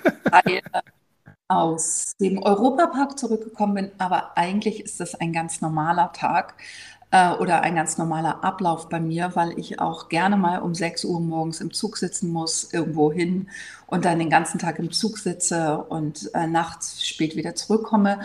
aus 1.48 2.14
dem 2.20 2.42
Europapark 2.42 3.18
zurückgekommen 3.18 3.74
bin, 3.74 3.90
aber 3.98 4.36
eigentlich 4.36 4.84
ist 4.84 5.00
es 5.00 5.14
ein 5.14 5.32
ganz 5.32 5.60
normaler 5.62 6.12
Tag. 6.12 6.54
Äh, 7.10 7.32
oder 7.32 7.62
ein 7.62 7.74
ganz 7.74 7.98
normaler 7.98 8.44
Ablauf 8.44 8.88
bei 8.88 9.00
mir, 9.00 9.30
weil 9.34 9.58
ich 9.58 9.80
auch 9.80 10.08
gerne 10.08 10.36
mal 10.36 10.58
um 10.58 10.74
6 10.74 11.04
Uhr 11.04 11.20
morgens 11.20 11.60
im 11.60 11.72
Zug 11.72 11.96
sitzen 11.96 12.30
muss, 12.30 12.72
irgendwo 12.72 13.12
hin 13.12 13.48
und 13.86 14.04
dann 14.04 14.18
den 14.18 14.30
ganzen 14.30 14.58
Tag 14.58 14.78
im 14.78 14.92
Zug 14.92 15.18
sitze 15.18 15.78
und 15.88 16.30
äh, 16.34 16.46
nachts 16.46 17.06
spät 17.06 17.36
wieder 17.36 17.54
zurückkomme. 17.54 18.20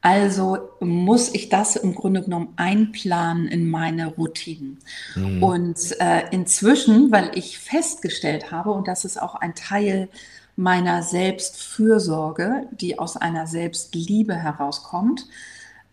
Also 0.00 0.68
muss 0.80 1.32
ich 1.32 1.48
das 1.48 1.76
im 1.76 1.94
Grunde 1.94 2.22
genommen 2.22 2.52
einplanen 2.56 3.48
in 3.48 3.70
meine 3.70 4.08
Routinen. 4.08 4.78
Mhm. 5.14 5.42
Und 5.42 5.98
äh, 5.98 6.24
inzwischen, 6.30 7.10
weil 7.10 7.30
ich 7.34 7.58
festgestellt 7.58 8.50
habe, 8.50 8.72
und 8.72 8.86
das 8.86 9.06
ist 9.06 9.20
auch 9.20 9.34
ein 9.34 9.54
Teil 9.54 10.08
meiner 10.56 11.02
Selbstfürsorge, 11.02 12.66
die 12.72 12.98
aus 12.98 13.16
einer 13.16 13.46
Selbstliebe 13.46 14.34
herauskommt, 14.34 15.26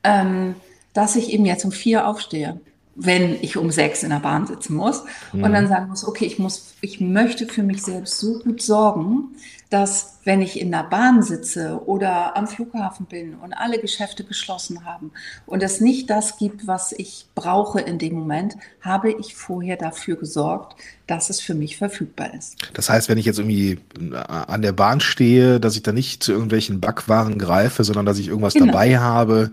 ähm, 0.04 0.56
dass 0.94 1.16
ich 1.16 1.32
eben 1.32 1.46
jetzt 1.46 1.66
um 1.66 1.72
vier 1.72 2.08
aufstehe, 2.08 2.60
wenn 2.96 3.42
ich 3.42 3.58
um 3.58 3.72
sechs 3.72 4.04
in 4.04 4.10
der 4.10 4.20
Bahn 4.20 4.48
sitzen 4.48 4.76
muss 4.76 5.04
mhm. 5.32 5.44
und 5.44 5.54
dann 5.54 5.68
sagen 5.68 5.90
muss, 5.90 6.06
okay, 6.06 6.26
ich 6.26 6.40
muss, 6.40 6.74
ich 6.82 7.00
möchte 7.00 7.48
für 7.48 7.64
mich 7.64 7.82
selbst 7.82 8.20
so 8.20 8.40
gut 8.40 8.62
sorgen, 8.62 9.36
dass 9.70 10.20
wenn 10.26 10.42
ich 10.42 10.60
in 10.60 10.70
der 10.70 10.84
Bahn 10.84 11.24
sitze 11.24 11.82
oder 11.86 12.36
am 12.36 12.46
Flughafen 12.46 13.06
bin 13.06 13.36
und 13.36 13.54
alle 13.54 13.80
Geschäfte 13.80 14.26
geschlossen 14.26 14.84
haben 14.84 15.12
und 15.46 15.64
es 15.64 15.80
nicht 15.80 16.10
das 16.10 16.38
gibt, 16.38 16.68
was 16.68 16.92
ich 16.92 17.28
brauche 17.34 17.80
in 17.80 17.98
dem 17.98 18.14
Moment, 18.14 18.58
habe 18.82 19.12
ich 19.14 19.34
vorher 19.34 19.78
dafür 19.78 20.18
gesorgt, 20.18 20.76
dass 21.08 21.30
es 21.30 21.40
für 21.40 21.56
mich 21.56 21.78
verfügbar 21.78 22.34
ist. 22.34 22.58
Das 22.74 22.90
heißt, 22.90 23.08
wenn 23.08 23.18
ich 23.18 23.26
jetzt 23.26 23.40
irgendwie 23.40 23.80
an 24.28 24.62
der 24.62 24.74
Bahn 24.74 25.00
stehe, 25.00 25.62
dass 25.62 25.78
ich 25.78 25.84
da 25.84 25.94
nicht 25.94 26.22
zu 26.22 26.34
irgendwelchen 26.34 26.82
Backwaren 26.82 27.38
greife, 27.38 27.86
sondern 27.86 28.06
dass 28.06 28.20
ich 28.20 28.28
irgendwas 28.28 28.54
genau. 28.54 28.66
dabei 28.68 29.00
habe, 29.00 29.52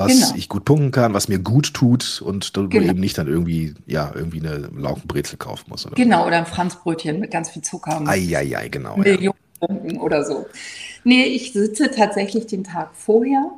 was 0.00 0.12
genau. 0.12 0.32
ich 0.34 0.48
gut 0.48 0.64
punkten 0.64 0.90
kann, 0.92 1.12
was 1.12 1.28
mir 1.28 1.38
gut 1.38 1.74
tut 1.74 2.22
und 2.22 2.56
du 2.56 2.68
genau. 2.68 2.90
eben 2.90 3.00
nicht 3.00 3.18
dann 3.18 3.28
irgendwie, 3.28 3.74
ja, 3.86 4.10
irgendwie 4.14 4.40
eine 4.40 4.70
Laugenbrezel 4.74 5.36
kaufen 5.36 5.66
muss. 5.68 5.86
Oder 5.86 5.94
genau, 5.94 6.26
oder 6.26 6.38
ein 6.38 6.46
Franzbrötchen 6.46 7.20
mit 7.20 7.30
ganz 7.30 7.50
viel 7.50 7.62
Zucker. 7.62 8.00
Eieiei, 8.06 8.68
genau. 8.68 8.96
Millionen 8.96 9.34
ja. 9.60 10.00
oder 10.00 10.24
so. 10.24 10.46
Nee, 11.04 11.24
ich 11.24 11.52
sitze 11.52 11.90
tatsächlich 11.90 12.46
den 12.46 12.64
Tag 12.64 12.90
vorher 12.94 13.50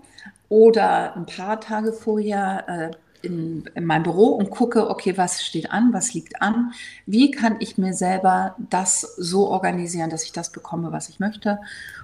oder 0.49 1.17
ein 1.17 1.27
paar 1.27 1.61
Tage 1.61 1.93
vorher 1.93 2.91
äh, 2.93 2.97
in, 3.27 3.71
in 3.77 3.87
meinem 3.87 4.03
Büro 4.03 4.31
und 4.31 4.51
gucke, 4.51 4.91
okay, 4.91 5.17
was 5.17 5.45
steht 5.45 5.71
an, 5.71 5.93
was 5.93 6.13
liegt 6.13 6.43
an, 6.43 6.73
wie 7.07 7.31
kann 7.31 7.57
ich 7.61 7.79
mir 7.79 7.95
selber 7.95 8.57
das 8.59 9.01
so 9.01 9.49
organisieren, 9.49 10.11
dass 10.11 10.25
ich 10.25 10.33
das 10.33 10.51
bekomme, 10.51 10.91
was 10.91 11.09
ich 11.09 11.21
möchte. 11.21 11.61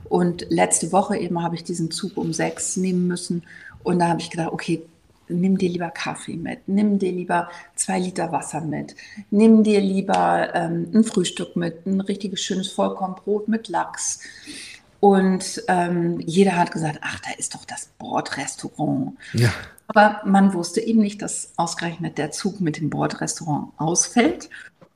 Und 0.09 0.47
letzte 0.49 0.92
Woche 0.92 1.16
eben 1.16 1.42
habe 1.42 1.57
ich 1.57 1.64
diesen 1.64 1.90
Zug 1.90 2.16
um 2.16 2.33
sechs 2.33 2.76
nehmen 2.76 3.09
müssen 3.09 3.42
und 3.82 3.99
da 3.99 4.08
habe 4.08 4.20
ich 4.20 4.30
gedacht, 4.30 4.52
okay, 4.52 4.82
nimm 5.28 5.58
dir 5.58 5.68
lieber 5.68 5.90
Kaffee 5.90 6.37
mit, 6.37 6.61
nimm 6.66 6.99
dir 6.99 7.12
lieber 7.12 7.49
zwei 7.75 7.99
Liter 7.99 8.32
Wasser 8.32 8.61
mit, 8.61 8.94
nimm 9.30 9.62
dir 9.62 9.80
lieber 9.80 10.54
ähm, 10.54 10.88
ein 10.94 11.04
Frühstück 11.04 11.56
mit, 11.56 11.87
ein 11.87 12.00
richtiges 12.00 12.40
schönes 12.40 12.70
Vollkornbrot 12.73 13.49
mit 13.49 13.68
Lachs. 13.68 14.20
Und 15.00 15.62
ähm, 15.68 16.18
jeder 16.26 16.56
hat 16.56 16.73
gesagt, 16.73 16.99
ach, 17.02 17.20
da 17.20 17.30
ist 17.38 17.54
doch 17.54 17.64
das 17.64 17.90
Bordrestaurant. 17.99 19.12
Ja. 19.32 19.50
Aber 19.87 20.20
man 20.25 20.52
wusste 20.54 20.80
eben 20.80 21.00
nicht, 21.00 21.23
dass 21.23 21.52
ausgerechnet 21.56 22.18
der 22.18 22.30
Zug 22.30 22.61
mit 22.61 22.78
dem 22.78 22.90
Bordrestaurant 22.90 23.68
ausfällt 23.78 24.50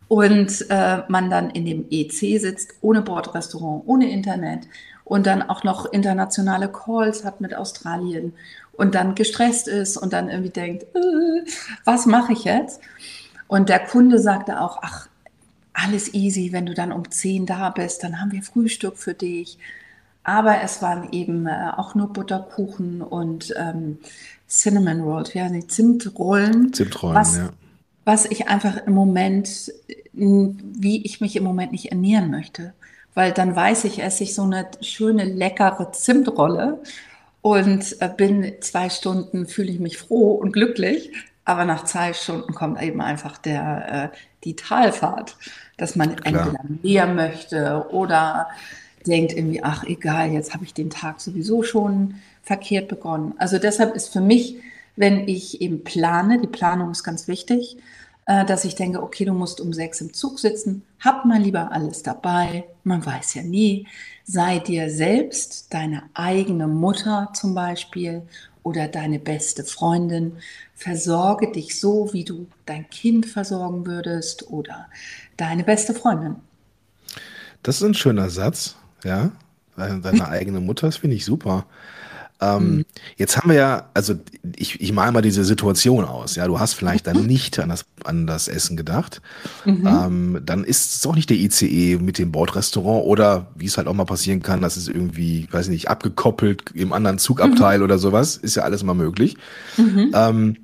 und 0.09 0.67
äh, 0.69 1.03
man 1.09 1.31
dann 1.31 1.51
in 1.51 1.65
dem 1.65 1.87
EC 1.89 2.41
sitzt, 2.41 2.75
ohne 2.83 3.01
Bordrestaurant, 3.01 3.85
ohne 3.87 4.11
Internet 4.11 4.67
und 5.05 5.27
dann 5.27 5.43
auch 5.43 5.65
noch 5.65 5.87
internationale 5.87 6.71
Calls 6.71 7.25
hat 7.25 7.41
mit 7.41 7.55
Australien 7.55 8.35
und 8.83 8.97
dann 8.97 9.15
gestresst 9.15 9.69
ist 9.69 9.97
und 9.97 10.13
dann 10.13 10.29
irgendwie 10.29 10.51
denkt, 10.51 10.83
äh, 10.83 11.49
was 11.85 12.05
mache 12.05 12.33
ich 12.33 12.43
jetzt? 12.43 12.81
Und 13.47 13.69
der 13.69 13.79
Kunde 13.79 14.19
sagte 14.19 14.61
auch, 14.61 14.81
ach, 14.83 15.09
alles 15.73 16.13
easy, 16.15 16.51
wenn 16.51 16.67
du 16.67 16.75
dann 16.75 16.91
um 16.91 17.09
10 17.09 17.47
da 17.47 17.71
bist, 17.71 18.03
dann 18.03 18.21
haben 18.21 18.33
wir 18.33 18.43
Frühstück 18.43 18.99
für 18.99 19.15
dich. 19.15 19.57
Aber 20.25 20.63
es 20.63 20.83
waren 20.83 21.13
eben 21.13 21.47
äh, 21.47 21.71
auch 21.77 21.95
nur 21.95 22.13
Butterkuchen 22.13 23.03
und 23.03 23.55
ähm, 23.57 23.99
Cinnamon 24.49 25.01
Rolls, 25.01 25.33
ja, 25.33 25.49
die 25.49 25.65
Zimtrollen. 25.65 26.73
Zimtrollen, 26.73 27.15
was, 27.15 27.37
ja. 27.37 27.51
Was 28.05 28.27
ich 28.27 28.49
einfach 28.49 28.85
im 28.85 28.95
Moment, 28.95 29.73
wie 30.13 31.05
ich 31.05 31.21
mich 31.21 31.37
im 31.37 31.45
Moment 31.45 31.71
nicht 31.71 31.93
ernähren 31.93 32.33
möchte. 32.33 32.73
Weil 33.15 33.31
dann 33.31 33.55
weiß 33.55 33.85
ich, 33.85 34.03
esse 34.03 34.25
ich 34.25 34.35
so 34.35 34.43
eine 34.43 34.67
schöne, 34.81 35.23
leckere 35.23 35.93
Zimtrolle 35.93 36.81
und 37.43 38.01
äh, 38.01 38.09
bin 38.09 38.55
zwei 38.61 38.89
Stunden, 38.89 39.47
fühle 39.47 39.71
ich 39.71 39.81
mich 39.81 39.99
froh 39.99 40.33
und 40.33 40.53
glücklich. 40.53 41.13
Aber 41.45 41.65
nach 41.65 41.85
zwei 41.85 42.13
Stunden 42.13 42.55
kommt 42.55 42.81
eben 42.81 43.01
einfach 43.01 43.37
der, 43.37 44.13
äh, 44.13 44.17
die 44.45 44.55
Talfahrt, 44.55 45.37
dass 45.77 45.97
man 45.97 46.15
Klar. 46.17 46.47
entweder 46.47 46.65
mehr 46.83 47.07
möchte 47.09 47.87
oder 47.91 48.49
denkt 49.07 49.33
irgendwie, 49.33 49.63
ach 49.63 49.83
egal, 49.85 50.31
jetzt 50.31 50.55
habe 50.55 50.65
ich 50.65 50.73
den 50.73 50.91
Tag 50.91 51.21
sowieso 51.21 51.65
schon 51.65 52.15
verkehrt 52.43 52.87
begonnen. 52.87 53.35
Also 53.39 53.59
deshalb 53.59 53.97
ist 53.97 54.13
für 54.13 54.21
mich, 54.21 54.57
wenn 54.95 55.27
ich 55.27 55.61
eben 55.61 55.83
plane, 55.83 56.41
die 56.41 56.47
Planung 56.47 56.93
ist 56.93 57.03
ganz 57.03 57.27
wichtig, 57.27 57.77
dass 58.27 58.65
ich 58.65 58.75
denke, 58.77 59.03
okay, 59.03 59.25
du 59.25 59.33
musst 59.33 59.61
um 59.61 59.73
sechs 59.73 60.01
im 60.01 60.15
Zug 60.15 60.39
sitzen, 60.39 60.85
hab 61.01 61.25
mal 61.25 61.41
lieber 61.41 61.73
alles 61.73 62.03
dabei, 62.03 62.65
man 62.85 63.05
weiß 63.05 63.35
ja 63.35 63.43
nie, 63.43 63.89
sei 64.25 64.61
dir 64.61 64.91
selbst 64.91 65.75
deine 65.75 66.05
eigene 66.15 66.69
Mutter 66.69 67.31
zum 67.35 67.55
Beispiel 67.55 68.23
oder 68.63 68.87
deine 68.87 69.19
beste 69.19 69.65
Freundin, 69.65 70.37
versorge 70.75 71.51
dich 71.51 71.81
so, 71.81 72.13
wie 72.13 72.25
du 72.25 72.47
dein 72.65 72.89
Kind 72.91 73.27
versorgen 73.27 73.87
würdest 73.87 74.51
oder 74.51 74.89
deine 75.37 75.65
beste 75.65 75.95
Freundin. 75.95 76.37
Das 77.63 77.77
ist 77.77 77.83
ein 77.83 77.95
schöner 77.95 78.31
Satz, 78.31 78.77
ja. 79.05 79.33
Deine 79.77 80.29
eigene 80.29 80.61
Mutter, 80.61 80.87
das 80.87 80.99
finde 80.99 81.17
ich 81.17 81.25
super. 81.25 81.67
Ähm, 82.43 82.77
mhm. 82.77 82.85
Jetzt 83.17 83.37
haben 83.37 83.51
wir 83.51 83.57
ja, 83.57 83.91
also 83.95 84.15
ich, 84.57 84.81
ich 84.81 84.93
male 84.93 85.13
mal 85.13 85.23
diese 85.23 85.45
Situation 85.45 86.05
aus. 86.05 86.35
Ja, 86.35 86.47
du 86.49 86.59
hast 86.59 86.75
vielleicht 86.75 87.07
dann 87.07 87.25
nicht 87.27 87.59
an 87.61 87.69
das, 87.69 87.85
an 88.05 88.27
das 88.27 88.49
Essen 88.49 88.77
gedacht. 88.77 89.23
Mhm. 89.65 89.87
Ähm, 89.87 90.41
dann 90.45 90.65
ist 90.65 90.97
es 90.97 91.07
auch 91.07 91.15
nicht 91.15 91.31
der 91.31 91.37
ICE 91.37 91.99
mit 91.99 92.19
dem 92.19 92.33
Bordrestaurant 92.33 93.07
oder 93.07 93.47
wie 93.55 93.67
es 93.67 93.77
halt 93.79 93.87
auch 93.87 93.95
mal 93.95 94.05
passieren 94.05 94.43
kann, 94.43 94.61
dass 94.61 94.77
es 94.77 94.89
irgendwie, 94.89 95.47
weiß 95.51 95.69
nicht, 95.69 95.89
abgekoppelt 95.89 96.73
im 96.75 96.93
anderen 96.93 97.19
Zugabteil 97.19 97.79
mhm. 97.79 97.85
oder 97.85 97.99
sowas. 97.99 98.37
Ist 98.37 98.57
ja 98.57 98.65
alles 98.65 98.83
mal 98.83 98.95
möglich. 98.95 99.37
Mhm. 99.77 100.11
Ähm, 100.13 100.57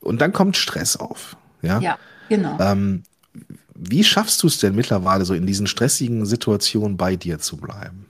und 0.00 0.20
dann 0.22 0.32
kommt 0.32 0.56
Stress 0.56 0.96
auf. 0.96 1.36
Ja, 1.60 1.80
ja 1.80 1.98
genau. 2.30 2.56
Ähm, 2.58 3.02
wie 3.74 4.04
schaffst 4.04 4.42
du 4.42 4.46
es 4.46 4.58
denn 4.58 4.74
mittlerweile 4.74 5.24
so 5.24 5.34
in 5.34 5.46
diesen 5.46 5.66
stressigen 5.66 6.24
Situationen 6.24 6.96
bei 6.96 7.16
dir 7.16 7.38
zu 7.38 7.58
bleiben? 7.58 8.06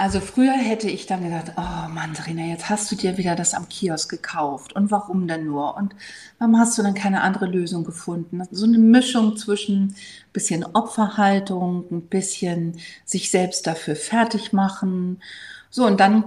Also 0.00 0.20
früher 0.20 0.52
hätte 0.52 0.88
ich 0.88 1.06
dann 1.06 1.24
gedacht, 1.24 1.54
oh 1.56 1.88
Mann, 1.92 2.14
Serena, 2.14 2.42
jetzt 2.42 2.70
hast 2.70 2.88
du 2.92 2.94
dir 2.94 3.18
wieder 3.18 3.34
das 3.34 3.52
am 3.52 3.68
Kiosk 3.68 4.08
gekauft. 4.08 4.72
Und 4.74 4.92
warum 4.92 5.26
denn 5.26 5.46
nur? 5.46 5.76
Und 5.76 5.96
warum 6.38 6.56
hast 6.56 6.78
du 6.78 6.84
dann 6.84 6.94
keine 6.94 7.20
andere 7.22 7.46
Lösung 7.46 7.82
gefunden? 7.82 8.40
So 8.52 8.64
eine 8.64 8.78
Mischung 8.78 9.36
zwischen 9.36 9.96
bisschen 10.32 10.64
Opferhaltung, 10.64 11.84
ein 11.90 12.02
bisschen 12.02 12.78
sich 13.04 13.32
selbst 13.32 13.66
dafür 13.66 13.96
fertig 13.96 14.52
machen. 14.52 15.20
So, 15.68 15.84
und 15.84 15.98
dann 15.98 16.22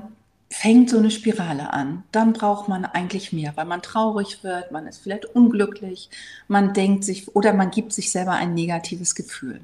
fängt 0.49 0.89
so 0.89 0.97
eine 0.97 1.09
Spirale 1.09 1.71
an. 1.71 2.03
Dann 2.11 2.33
braucht 2.33 2.67
man 2.67 2.83
eigentlich 2.83 3.31
mehr, 3.31 3.53
weil 3.55 3.65
man 3.65 3.81
traurig 3.81 4.43
wird, 4.43 4.73
man 4.73 4.85
ist 4.85 5.01
vielleicht 5.01 5.23
unglücklich, 5.25 6.09
man 6.49 6.73
denkt 6.73 7.05
sich 7.05 7.33
oder 7.37 7.53
man 7.53 7.71
gibt 7.71 7.93
sich 7.93 8.11
selber 8.11 8.33
ein 8.33 8.53
negatives 8.53 9.15
Gefühl. 9.15 9.61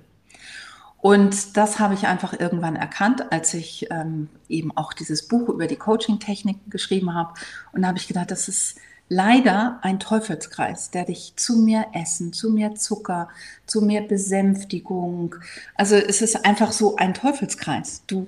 Und 1.00 1.58
das 1.58 1.80
habe 1.80 1.94
ich 1.94 2.08
einfach 2.08 2.34
irgendwann 2.40 2.76
erkannt, 2.76 3.32
als 3.32 3.54
ich 3.54 3.88
ähm, 3.92 4.30
eben 4.50 4.76
auch 4.76 4.94
dieses 4.94 5.28
Buch 5.28 5.50
über 5.50 5.68
die 5.68 5.76
Coaching-Techniken 5.76 6.70
geschrieben 6.70 7.14
habe. 7.14 7.34
Und 7.72 7.84
da 7.84 7.90
habe 7.90 7.98
ich 7.98 8.08
gedacht, 8.08 8.32
das 8.32 8.48
ist 8.48 8.78
leider 9.10 9.80
ein 9.84 10.00
Teufelskreis, 10.00 10.92
der 10.92 11.06
dich 11.06 11.34
zu 11.36 11.58
mehr 11.58 11.88
Essen, 11.94 12.34
zu 12.34 12.52
mehr 12.52 12.76
Zucker, 12.76 13.30
zu 13.66 13.82
mehr 13.82 14.02
Besänftigung. 14.02 15.36
Also 15.76 15.96
es 15.96 16.22
ist 16.22 16.46
einfach 16.46 16.72
so 16.72 16.96
ein 16.98 17.14
Teufelskreis. 17.14 18.04
Du, 18.08 18.28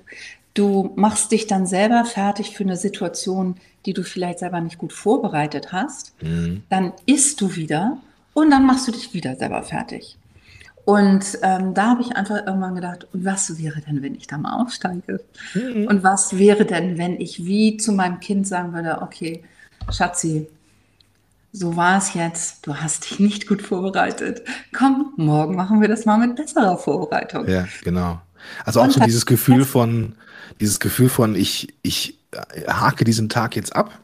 du 0.54 0.92
machst 0.96 1.32
dich 1.32 1.46
dann 1.46 1.66
selber 1.66 2.04
fertig 2.04 2.56
für 2.56 2.64
eine 2.64 2.76
Situation, 2.76 3.56
die 3.84 3.92
du 3.92 4.04
vielleicht 4.04 4.38
selber 4.38 4.60
nicht 4.60 4.78
gut 4.78 4.92
vorbereitet 4.92 5.72
hast. 5.72 6.14
Mhm. 6.22 6.62
Dann 6.68 6.92
isst 7.06 7.40
du 7.40 7.56
wieder 7.56 7.98
und 8.32 8.50
dann 8.50 8.64
machst 8.64 8.86
du 8.86 8.92
dich 8.92 9.12
wieder 9.12 9.36
selber 9.36 9.62
fertig. 9.62 10.16
Und 10.84 11.38
ähm, 11.42 11.74
da 11.74 11.90
habe 11.90 12.02
ich 12.02 12.16
einfach 12.16 12.46
irgendwann 12.46 12.74
gedacht, 12.74 13.06
und 13.12 13.24
was 13.24 13.58
wäre 13.58 13.80
denn, 13.80 14.02
wenn 14.02 14.14
ich 14.14 14.26
da 14.26 14.38
mal 14.38 14.62
aussteige? 14.62 15.20
Mhm. 15.54 15.86
Und 15.86 16.02
was 16.02 16.38
wäre 16.38 16.64
denn, 16.64 16.98
wenn 16.98 17.20
ich 17.20 17.44
wie 17.44 17.76
zu 17.76 17.92
meinem 17.92 18.20
Kind 18.20 18.46
sagen 18.46 18.72
würde, 18.72 19.02
okay, 19.02 19.44
Schatzi, 19.90 20.48
so 21.52 21.76
war 21.76 21.98
es 21.98 22.14
jetzt, 22.14 22.66
du 22.66 22.76
hast 22.76 23.10
dich 23.10 23.20
nicht 23.20 23.48
gut 23.48 23.62
vorbereitet. 23.62 24.42
Komm, 24.72 25.12
morgen 25.16 25.56
machen 25.56 25.80
wir 25.80 25.88
das 25.88 26.06
mal 26.06 26.18
mit 26.18 26.36
besserer 26.36 26.78
Vorbereitung. 26.78 27.48
Ja, 27.48 27.66
genau. 27.82 28.20
Also 28.64 28.80
auch 28.80 28.84
und 28.84 28.92
so 28.92 29.00
dieses 29.00 29.26
Gefühl 29.26 29.64
von, 29.64 30.14
dieses 30.60 30.80
Gefühl 30.80 31.08
von, 31.08 31.34
ich, 31.34 31.74
ich 31.82 32.18
äh, 32.30 32.66
hake 32.68 33.04
diesen 33.04 33.28
Tag 33.28 33.56
jetzt 33.56 33.74
ab. 33.74 33.98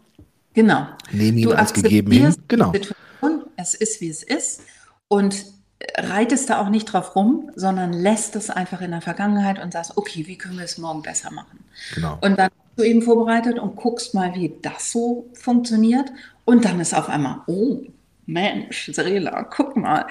Genau. 0.55 0.87
Nehme 1.13 1.39
ihn 1.39 1.49
du 1.49 1.57
als 1.57 1.73
gegeben 1.73 2.11
hin. 2.11 2.35
Genau. 2.49 2.73
Situation, 2.73 3.45
es 3.57 3.75
ist, 3.75 4.01
wie 4.01 4.09
es 4.09 4.23
ist 4.23 4.63
und 5.09 5.56
reitest 5.99 6.51
da 6.51 6.61
auch 6.61 6.69
nicht 6.69 6.87
drauf 6.87 7.17
rum, 7.17 7.51
sondern 7.55 7.93
lässt 7.93 8.37
es 8.37 8.51
einfach 8.51 8.81
in 8.81 8.93
der 8.93 9.03
Vergangenheit 9.03 9.63
und 9.63 9.73
sagst, 9.73 9.97
okay, 9.97 10.27
wie 10.27 10.39
können 10.39 10.57
wir 10.57 10.65
es 10.65 10.79
morgen 10.79 11.03
besser 11.03 11.31
machen? 11.31 11.65
Genau. 11.95 12.19
Und 12.23 12.39
dann 12.39 12.51
bist 12.51 12.79
du 12.79 12.83
eben 12.83 13.03
vorbereitet 13.03 13.59
und 13.59 13.77
guckst 13.77 14.15
mal, 14.15 14.35
wie 14.35 14.55
das 14.63 14.93
so 14.93 15.29
funktioniert. 15.35 16.11
Und 16.45 16.65
dann 16.65 16.81
ist 16.81 16.95
auf 16.95 17.09
einmal, 17.09 17.41
oh, 17.47 17.81
Mensch, 18.27 18.91
Serela, 18.93 19.45
guck 19.45 19.77
mal, 19.77 20.07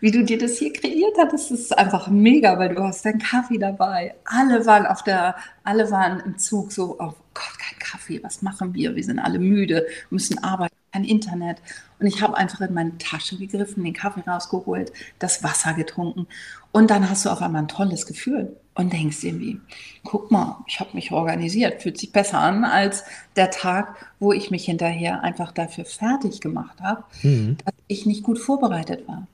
wie 0.00 0.10
du 0.10 0.22
dir 0.22 0.38
das 0.38 0.58
hier 0.58 0.72
kreiert 0.72 1.16
hast. 1.18 1.32
Das 1.32 1.50
ist 1.50 1.76
einfach 1.76 2.08
mega, 2.08 2.58
weil 2.58 2.74
du 2.74 2.82
hast 2.82 3.04
deinen 3.04 3.18
Kaffee 3.18 3.58
dabei. 3.58 4.14
Alle 4.24 4.66
waren 4.66 4.86
auf 4.86 5.02
der, 5.02 5.36
alle 5.64 5.90
waren 5.90 6.20
im 6.20 6.38
Zug 6.38 6.72
so, 6.72 6.96
oh 6.98 7.14
Gott, 7.32 7.58
kein 7.58 7.78
Kaffee, 7.78 8.22
was 8.22 8.42
machen 8.42 8.74
wir? 8.74 8.94
Wir 8.94 9.04
sind 9.04 9.18
alle 9.18 9.38
müde, 9.38 9.86
müssen 10.10 10.42
arbeiten 10.44 10.76
kein 10.92 11.04
Internet. 11.04 11.58
Und 11.98 12.06
ich 12.06 12.22
habe 12.22 12.36
einfach 12.36 12.60
in 12.60 12.74
meine 12.74 12.98
Tasche 12.98 13.36
gegriffen, 13.36 13.82
den 13.82 13.94
Kaffee 13.94 14.28
rausgeholt, 14.28 14.92
das 15.18 15.42
Wasser 15.42 15.74
getrunken. 15.74 16.26
Und 16.70 16.90
dann 16.90 17.08
hast 17.08 17.24
du 17.24 17.30
auf 17.30 17.40
einmal 17.42 17.62
ein 17.62 17.68
tolles 17.68 18.06
Gefühl 18.06 18.56
und 18.74 18.92
denkst 18.92 19.22
irgendwie, 19.22 19.60
guck 20.02 20.30
mal, 20.30 20.64
ich 20.66 20.80
habe 20.80 20.90
mich 20.94 21.12
organisiert, 21.12 21.82
fühlt 21.82 21.98
sich 21.98 22.12
besser 22.12 22.40
an 22.40 22.64
als 22.64 23.04
der 23.36 23.50
Tag, 23.50 23.94
wo 24.18 24.32
ich 24.32 24.50
mich 24.50 24.64
hinterher 24.64 25.22
einfach 25.22 25.52
dafür 25.52 25.84
fertig 25.84 26.40
gemacht 26.40 26.80
habe, 26.80 27.04
mhm. 27.22 27.56
dass 27.64 27.74
ich 27.86 28.06
nicht 28.06 28.24
gut 28.24 28.38
vorbereitet 28.38 29.06
war. 29.06 29.26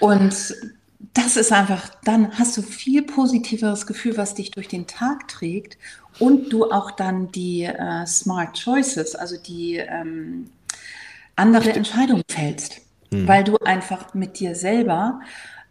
Und 0.00 0.54
das 1.14 1.36
ist 1.36 1.52
einfach, 1.52 1.90
dann 2.04 2.38
hast 2.38 2.56
du 2.56 2.62
viel 2.62 3.02
positiveres 3.02 3.86
Gefühl, 3.86 4.16
was 4.16 4.34
dich 4.34 4.50
durch 4.50 4.68
den 4.68 4.86
Tag 4.86 5.28
trägt 5.28 5.76
und 6.18 6.52
du 6.52 6.70
auch 6.70 6.90
dann 6.92 7.30
die 7.32 7.64
äh, 7.64 8.06
Smart 8.06 8.58
Choices, 8.62 9.14
also 9.14 9.36
die 9.36 9.76
ähm, 9.76 10.50
andere 11.36 11.72
Entscheidungen 11.72 12.22
fällst, 12.28 12.80
hm. 13.10 13.26
weil 13.26 13.44
du 13.44 13.56
einfach 13.58 14.14
mit 14.14 14.38
dir 14.38 14.54
selber 14.54 15.20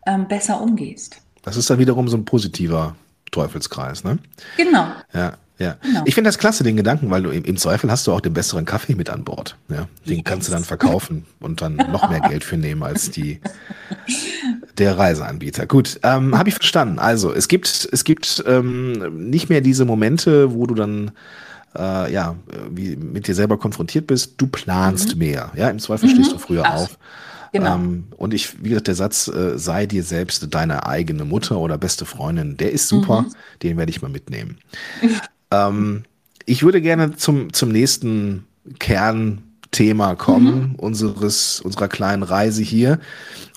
ähm, 0.05 0.27
besser 0.27 0.61
umgehst. 0.61 1.21
Das 1.41 1.57
ist 1.57 1.69
dann 1.69 1.79
wiederum 1.79 2.07
so 2.07 2.17
ein 2.17 2.25
positiver 2.25 2.95
Teufelskreis, 3.31 4.03
ne? 4.03 4.19
Genau. 4.57 4.87
Ja. 5.13 5.33
Ja, 5.61 5.77
genau. 5.83 6.01
ich 6.05 6.15
finde 6.15 6.29
das 6.29 6.39
klasse, 6.39 6.63
den 6.63 6.75
Gedanken, 6.75 7.11
weil 7.11 7.21
du 7.21 7.29
im, 7.29 7.55
Zweifel 7.57 7.91
hast 7.91 8.07
du 8.07 8.13
auch 8.13 8.21
den 8.21 8.33
besseren 8.33 8.65
Kaffee 8.65 8.95
mit 8.95 9.11
an 9.11 9.23
Bord. 9.23 9.57
Ja, 9.69 9.87
den 10.07 10.15
yes. 10.15 10.23
kannst 10.23 10.47
du 10.47 10.51
dann 10.51 10.63
verkaufen 10.63 11.27
und 11.39 11.61
dann 11.61 11.75
noch 11.75 12.09
mehr 12.09 12.21
Geld 12.21 12.43
für 12.43 12.57
nehmen 12.57 12.81
als 12.81 13.11
die 13.11 13.39
der 14.79 14.97
Reiseanbieter. 14.97 15.67
Gut, 15.67 15.99
ähm, 16.01 16.35
habe 16.35 16.49
ich 16.49 16.55
verstanden. 16.55 16.97
Also 16.97 17.31
es 17.31 17.47
gibt 17.47 17.87
es 17.91 18.03
gibt 18.03 18.43
ähm, 18.47 19.29
nicht 19.29 19.49
mehr 19.49 19.61
diese 19.61 19.85
Momente, 19.85 20.55
wo 20.55 20.65
du 20.65 20.73
dann 20.73 21.11
äh, 21.77 22.11
ja, 22.11 22.35
wie 22.71 22.95
mit 22.95 23.27
dir 23.27 23.35
selber 23.35 23.57
konfrontiert 23.57 24.07
bist, 24.07 24.33
du 24.37 24.47
planst 24.47 25.13
mhm. 25.13 25.19
mehr. 25.19 25.51
Ja, 25.55 25.69
im 25.69 25.77
Zweifel 25.77 26.09
mhm. 26.09 26.13
stehst 26.13 26.31
du 26.31 26.37
früher 26.39 26.63
Ach, 26.65 26.75
auf. 26.75 26.97
Genau. 27.51 27.75
Ähm, 27.75 28.05
und 28.17 28.33
ich, 28.33 28.63
wie 28.63 28.69
gesagt, 28.69 28.87
der 28.87 28.95
Satz, 28.95 29.27
äh, 29.27 29.57
sei 29.57 29.85
dir 29.85 30.03
selbst 30.03 30.47
deine 30.51 30.85
eigene 30.85 31.25
Mutter 31.25 31.59
oder 31.59 31.77
beste 31.77 32.05
Freundin, 32.05 32.57
der 32.57 32.71
ist 32.71 32.87
super, 32.87 33.23
mhm. 33.23 33.33
den 33.63 33.77
werde 33.77 33.89
ich 33.89 34.01
mal 34.01 34.09
mitnehmen. 34.09 34.57
ähm, 35.51 36.03
ich 36.45 36.63
würde 36.63 36.81
gerne 36.81 37.15
zum, 37.15 37.53
zum 37.53 37.69
nächsten 37.69 38.45
Kernthema 38.79 40.15
kommen, 40.15 40.69
mhm. 40.69 40.75
unseres, 40.75 41.59
unserer 41.59 41.87
kleinen 41.87 42.23
Reise 42.23 42.63
hier. 42.63 42.99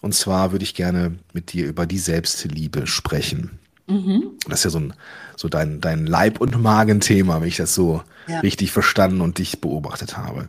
Und 0.02 0.14
zwar 0.14 0.52
würde 0.52 0.64
ich 0.64 0.74
gerne 0.74 1.14
mit 1.32 1.52
dir 1.52 1.66
über 1.66 1.86
die 1.86 1.98
Selbstliebe 1.98 2.86
sprechen. 2.86 3.58
Mhm. 3.86 4.32
Das 4.48 4.60
ist 4.60 4.64
ja 4.64 4.70
so, 4.70 4.80
ein, 4.80 4.94
so 5.36 5.48
dein, 5.48 5.80
dein 5.80 6.06
Leib- 6.06 6.40
und 6.40 6.60
Magenthema, 6.60 7.40
wenn 7.40 7.48
ich 7.48 7.56
das 7.56 7.74
so 7.74 8.02
ja. 8.26 8.40
richtig 8.40 8.72
verstanden 8.72 9.20
und 9.20 9.38
dich 9.38 9.60
beobachtet 9.60 10.16
habe. 10.16 10.48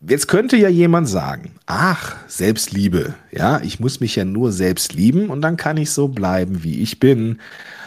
Jetzt 0.00 0.28
könnte 0.28 0.56
ja 0.56 0.68
jemand 0.68 1.08
sagen, 1.08 1.52
ach, 1.64 2.16
Selbstliebe, 2.28 3.14
ja, 3.32 3.60
ich 3.60 3.80
muss 3.80 4.00
mich 4.00 4.14
ja 4.16 4.24
nur 4.24 4.52
selbst 4.52 4.92
lieben 4.92 5.30
und 5.30 5.40
dann 5.40 5.56
kann 5.56 5.78
ich 5.78 5.90
so 5.90 6.08
bleiben, 6.08 6.62
wie 6.62 6.82
ich 6.82 7.00
bin 7.00 7.40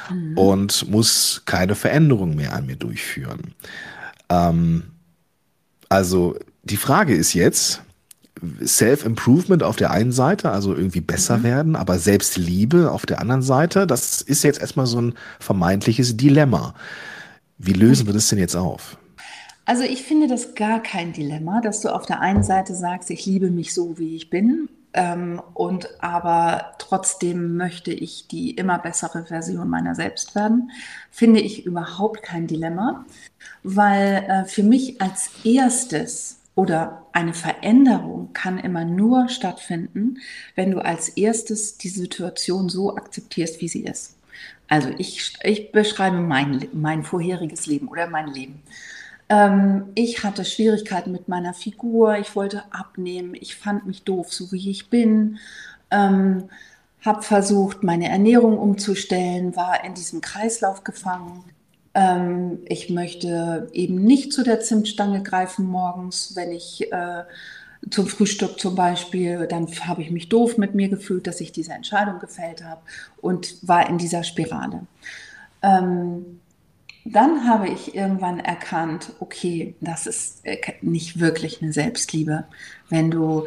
mhm. 0.09 0.37
und 0.37 0.89
muss 0.89 1.43
keine 1.45 1.75
Veränderung 1.75 2.35
mehr 2.35 2.53
an 2.53 2.65
mir 2.65 2.75
durchführen. 2.75 3.53
Ähm, 4.29 4.83
also 5.87 6.35
die 6.63 6.77
Frage 6.77 7.15
ist 7.15 7.33
jetzt, 7.33 7.81
Self-Improvement 8.65 9.63
auf 9.63 9.75
der 9.75 9.91
einen 9.91 10.11
Seite, 10.11 10.51
also 10.51 10.73
irgendwie 10.73 11.01
besser 11.01 11.39
mhm. 11.39 11.43
werden, 11.43 11.75
aber 11.75 11.99
Selbstliebe 11.99 12.91
auf 12.91 13.05
der 13.05 13.19
anderen 13.19 13.41
Seite, 13.41 13.85
das 13.85 14.21
ist 14.21 14.43
jetzt 14.43 14.61
erstmal 14.61 14.87
so 14.87 15.01
ein 15.01 15.13
vermeintliches 15.39 16.17
Dilemma. 16.17 16.73
Wie 17.57 17.73
lösen 17.73 18.05
wir 18.07 18.13
das 18.13 18.29
denn 18.29 18.39
jetzt 18.39 18.55
auf? 18.55 18.97
Also 19.69 19.83
ich 19.83 20.01
finde 20.01 20.25
das 20.25 20.55
gar 20.55 20.81
kein 20.81 21.13
Dilemma, 21.13 21.61
dass 21.61 21.81
du 21.81 21.89
auf 21.89 22.07
der 22.07 22.21
einen 22.21 22.41
Seite 22.41 22.73
sagst, 22.73 23.11
ich 23.11 23.27
liebe 23.27 23.51
mich 23.51 23.71
so, 23.71 23.99
wie 23.99 24.15
ich 24.15 24.31
bin, 24.31 24.67
ähm, 24.93 25.39
und 25.53 26.01
aber 26.03 26.73
trotzdem 26.79 27.55
möchte 27.55 27.93
ich 27.93 28.27
die 28.27 28.49
immer 28.49 28.79
bessere 28.79 29.27
Version 29.27 29.69
meiner 29.69 29.93
selbst 29.93 30.33
werden, 30.33 30.71
finde 31.11 31.39
ich 31.39 31.67
überhaupt 31.67 32.23
kein 32.23 32.47
Dilemma, 32.47 33.05
weil 33.61 34.25
äh, 34.27 34.45
für 34.45 34.63
mich 34.63 35.03
als 35.03 35.29
erstes 35.43 36.39
oder 36.55 37.05
eine 37.11 37.35
Veränderung 37.35 38.33
kann 38.33 38.57
immer 38.57 38.85
nur 38.85 39.29
stattfinden, 39.29 40.17
wenn 40.55 40.71
du 40.71 40.79
als 40.79 41.09
erstes 41.09 41.77
die 41.77 41.89
Situation 41.89 42.69
so 42.69 42.97
akzeptierst, 42.97 43.61
wie 43.61 43.67
sie 43.67 43.83
ist. 43.83 44.15
Also 44.67 44.89
ich, 44.97 45.37
ich 45.43 45.71
beschreibe 45.71 46.17
mein, 46.17 46.67
mein 46.73 47.03
vorheriges 47.03 47.67
Leben 47.67 47.87
oder 47.87 48.07
mein 48.07 48.33
Leben. 48.33 48.63
Ähm, 49.29 49.85
ich 49.95 50.23
hatte 50.23 50.43
Schwierigkeiten 50.45 51.11
mit 51.11 51.27
meiner 51.27 51.53
Figur, 51.53 52.17
ich 52.17 52.35
wollte 52.35 52.63
abnehmen, 52.71 53.35
ich 53.35 53.55
fand 53.55 53.85
mich 53.85 54.03
doof, 54.03 54.33
so 54.33 54.51
wie 54.51 54.69
ich 54.69 54.89
bin. 54.89 55.37
Ähm, 55.91 56.49
habe 57.01 57.21
versucht, 57.21 57.83
meine 57.83 58.09
Ernährung 58.09 58.57
umzustellen, 58.57 59.55
war 59.55 59.83
in 59.85 59.93
diesem 59.93 60.21
Kreislauf 60.21 60.83
gefangen 60.83 61.43
ähm, 61.93 62.59
ich 62.65 62.89
möchte 62.89 63.67
eben 63.73 63.95
nicht 64.03 64.31
zu 64.33 64.43
der 64.43 64.59
Zimtstange 64.61 65.23
greifen 65.23 65.65
morgens, 65.65 66.35
wenn 66.35 66.51
ich 66.51 66.91
äh, 66.91 67.23
zum 67.89 68.07
Frühstück 68.07 68.59
zum 68.59 68.75
Beispiel, 68.75 69.47
dann 69.47 69.67
habe 69.87 70.01
ich 70.01 70.11
mich 70.11 70.29
doof 70.29 70.57
mit 70.57 70.75
mir 70.75 70.89
gefühlt, 70.89 71.27
dass 71.27 71.41
ich 71.41 71.51
diese 71.51 71.73
Entscheidung 71.73 72.19
gefällt 72.19 72.63
habe 72.63 72.81
und 73.21 73.55
war 73.67 73.89
in 73.89 73.97
dieser 73.97 74.23
Spirale. 74.23 74.81
Ähm, 75.61 76.41
dann 77.05 77.47
habe 77.47 77.69
ich 77.69 77.95
irgendwann 77.95 78.39
erkannt, 78.39 79.13
okay, 79.19 79.75
das 79.81 80.05
ist 80.05 80.45
äh, 80.45 80.57
nicht 80.81 81.19
wirklich 81.19 81.61
eine 81.61 81.73
Selbstliebe, 81.73 82.45
wenn 82.89 83.11
du 83.11 83.45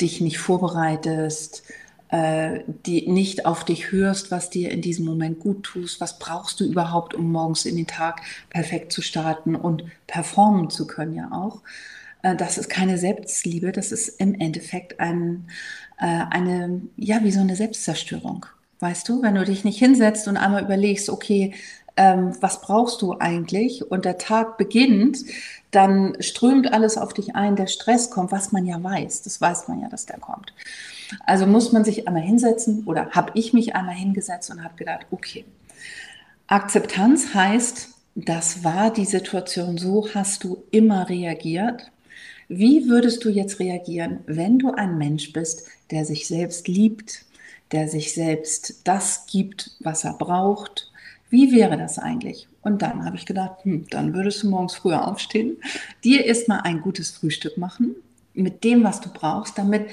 dich 0.00 0.20
nicht 0.20 0.38
vorbereitest, 0.38 1.62
äh, 2.10 2.60
die 2.86 3.08
nicht 3.08 3.46
auf 3.46 3.64
dich 3.64 3.92
hörst, 3.92 4.30
was 4.30 4.50
dir 4.50 4.70
in 4.70 4.80
diesem 4.80 5.04
Moment 5.04 5.40
gut 5.40 5.62
tust, 5.64 6.00
was 6.00 6.18
brauchst 6.18 6.60
du 6.60 6.64
überhaupt, 6.64 7.14
um 7.14 7.30
morgens 7.30 7.66
in 7.66 7.76
den 7.76 7.86
Tag 7.86 8.22
perfekt 8.50 8.92
zu 8.92 9.02
starten 9.02 9.54
und 9.54 9.84
performen 10.06 10.70
zu 10.70 10.86
können 10.86 11.14
ja 11.14 11.30
auch. 11.32 11.62
Äh, 12.22 12.36
das 12.36 12.58
ist 12.58 12.68
keine 12.68 12.98
Selbstliebe, 12.98 13.72
das 13.72 13.92
ist 13.92 14.20
im 14.20 14.34
Endeffekt 14.34 15.00
ein, 15.00 15.48
äh, 15.98 16.06
eine, 16.30 16.82
ja, 16.96 17.22
wie 17.24 17.32
so 17.32 17.40
eine 17.40 17.56
Selbstzerstörung. 17.56 18.46
Weißt 18.80 19.08
du, 19.08 19.22
wenn 19.22 19.34
du 19.34 19.44
dich 19.44 19.64
nicht 19.64 19.78
hinsetzt 19.78 20.28
und 20.28 20.36
einmal 20.36 20.62
überlegst, 20.62 21.10
okay, 21.10 21.52
ähm, 21.98 22.32
was 22.40 22.60
brauchst 22.60 23.02
du 23.02 23.18
eigentlich? 23.18 23.90
Und 23.90 24.04
der 24.04 24.16
Tag 24.16 24.56
beginnt, 24.56 25.18
dann 25.72 26.16
strömt 26.20 26.72
alles 26.72 26.96
auf 26.96 27.12
dich 27.12 27.34
ein, 27.34 27.56
der 27.56 27.66
Stress 27.66 28.10
kommt, 28.10 28.32
was 28.32 28.52
man 28.52 28.64
ja 28.64 28.82
weiß, 28.82 29.22
das 29.22 29.40
weiß 29.40 29.68
man 29.68 29.82
ja, 29.82 29.88
dass 29.88 30.06
der 30.06 30.18
kommt. 30.18 30.54
Also 31.26 31.46
muss 31.46 31.72
man 31.72 31.84
sich 31.84 32.06
einmal 32.06 32.22
hinsetzen 32.22 32.84
oder 32.86 33.10
habe 33.10 33.32
ich 33.34 33.52
mich 33.52 33.74
einmal 33.74 33.94
hingesetzt 33.94 34.50
und 34.50 34.62
habe 34.62 34.76
gedacht, 34.76 35.06
okay, 35.10 35.44
Akzeptanz 36.46 37.34
heißt, 37.34 37.88
das 38.14 38.64
war 38.64 38.92
die 38.92 39.04
Situation, 39.04 39.76
so 39.76 40.08
hast 40.14 40.44
du 40.44 40.64
immer 40.70 41.08
reagiert. 41.08 41.90
Wie 42.48 42.88
würdest 42.88 43.24
du 43.24 43.28
jetzt 43.28 43.60
reagieren, 43.60 44.20
wenn 44.26 44.58
du 44.58 44.72
ein 44.72 44.96
Mensch 44.96 45.32
bist, 45.32 45.66
der 45.90 46.04
sich 46.04 46.26
selbst 46.26 46.66
liebt, 46.68 47.26
der 47.72 47.88
sich 47.88 48.14
selbst 48.14 48.80
das 48.84 49.26
gibt, 49.26 49.72
was 49.80 50.04
er 50.04 50.14
braucht? 50.14 50.90
Wie 51.30 51.52
wäre 51.52 51.76
das 51.76 51.98
eigentlich? 51.98 52.48
Und 52.62 52.82
dann 52.82 53.04
habe 53.04 53.16
ich 53.16 53.26
gedacht, 53.26 53.64
hm, 53.64 53.86
dann 53.90 54.14
würdest 54.14 54.42
du 54.42 54.48
morgens 54.48 54.74
früher 54.74 55.06
aufstehen, 55.06 55.56
dir 56.04 56.24
erstmal 56.24 56.60
ein 56.60 56.80
gutes 56.80 57.10
Frühstück 57.10 57.58
machen 57.58 57.94
mit 58.34 58.64
dem, 58.64 58.84
was 58.84 59.00
du 59.00 59.10
brauchst, 59.12 59.58
damit 59.58 59.86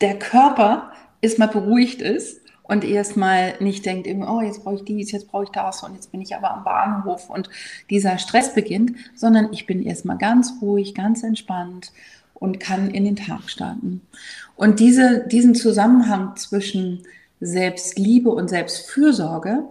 der 0.00 0.18
Körper 0.18 0.92
erstmal 1.20 1.48
beruhigt 1.48 2.00
ist 2.00 2.40
und 2.62 2.84
erstmal 2.84 3.54
nicht 3.60 3.84
denkt, 3.84 4.06
oh, 4.08 4.40
jetzt 4.40 4.62
brauche 4.62 4.76
ich 4.76 4.84
dies, 4.84 5.12
jetzt 5.12 5.28
brauche 5.28 5.44
ich 5.44 5.50
das 5.50 5.82
und 5.82 5.94
jetzt 5.94 6.12
bin 6.12 6.20
ich 6.20 6.34
aber 6.36 6.52
am 6.52 6.64
Bahnhof 6.64 7.28
und 7.28 7.50
dieser 7.90 8.18
Stress 8.18 8.54
beginnt, 8.54 8.92
sondern 9.14 9.52
ich 9.52 9.66
bin 9.66 9.82
erstmal 9.82 10.18
ganz 10.18 10.54
ruhig, 10.62 10.94
ganz 10.94 11.22
entspannt 11.22 11.92
und 12.34 12.60
kann 12.60 12.90
in 12.90 13.04
den 13.04 13.16
Tag 13.16 13.50
starten. 13.50 14.02
Und 14.56 14.78
diese, 14.78 15.26
diesen 15.26 15.54
Zusammenhang 15.54 16.36
zwischen 16.36 17.02
Selbstliebe 17.40 18.30
und 18.30 18.48
Selbstfürsorge 18.48 19.64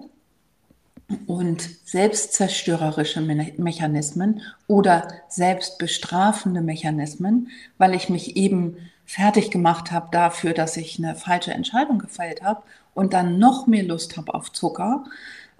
und 1.25 1.67
selbstzerstörerische 1.85 3.21
Mechanismen 3.21 4.41
oder 4.67 5.07
selbstbestrafende 5.27 6.61
Mechanismen, 6.61 7.49
weil 7.77 7.95
ich 7.95 8.09
mich 8.09 8.35
eben 8.37 8.77
fertig 9.05 9.49
gemacht 9.49 9.91
habe 9.91 10.09
dafür, 10.11 10.53
dass 10.53 10.77
ich 10.77 10.99
eine 10.99 11.15
falsche 11.15 11.51
Entscheidung 11.51 11.97
gefällt 11.97 12.43
habe 12.43 12.61
und 12.93 13.13
dann 13.13 13.39
noch 13.39 13.65
mehr 13.65 13.83
Lust 13.83 14.17
habe 14.17 14.33
auf 14.33 14.51
Zucker, 14.51 15.03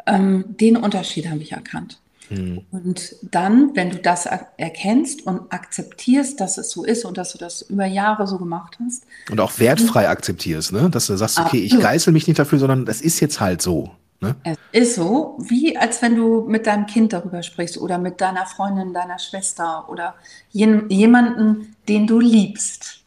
ähm, 0.05 0.45
den 0.47 0.77
Unterschied 0.77 1.29
habe 1.29 1.39
ich 1.39 1.53
erkannt. 1.53 1.99
Hm. 2.27 2.61
Und 2.69 3.15
dann, 3.23 3.75
wenn 3.75 3.89
du 3.89 3.97
das 3.97 4.27
erkennst 4.57 5.25
und 5.25 5.51
akzeptierst, 5.51 6.39
dass 6.39 6.59
es 6.59 6.69
so 6.69 6.83
ist 6.83 7.05
und 7.05 7.17
dass 7.17 7.31
du 7.31 7.39
das 7.39 7.63
über 7.63 7.87
Jahre 7.87 8.27
so 8.27 8.37
gemacht 8.37 8.77
hast. 8.83 9.03
Und 9.31 9.39
auch 9.39 9.57
wertfrei 9.57 10.07
akzeptierst, 10.07 10.71
ne? 10.71 10.89
dass 10.91 11.07
du 11.07 11.17
sagst, 11.17 11.39
okay, 11.39 11.59
ich 11.59 11.79
geißel 11.79 12.13
mich 12.13 12.27
nicht 12.27 12.37
dafür, 12.37 12.59
sondern 12.59 12.85
es 12.87 13.01
ist 13.01 13.19
jetzt 13.19 13.39
halt 13.39 13.63
so. 13.63 13.91
Ne? 14.21 14.35
Es 14.43 14.57
ist 14.71 14.95
so, 14.95 15.37
wie 15.39 15.77
als 15.77 16.01
wenn 16.01 16.15
du 16.15 16.41
mit 16.41 16.67
deinem 16.67 16.85
Kind 16.85 17.13
darüber 17.13 17.41
sprichst 17.41 17.77
oder 17.77 17.97
mit 17.97 18.19
deiner 18.21 18.45
Freundin, 18.45 18.93
deiner 18.93 19.19
Schwester 19.19 19.87
oder 19.89 20.15
jemanden, 20.51 21.75
den 21.87 22.05
du 22.05 22.19
liebst. 22.19 23.03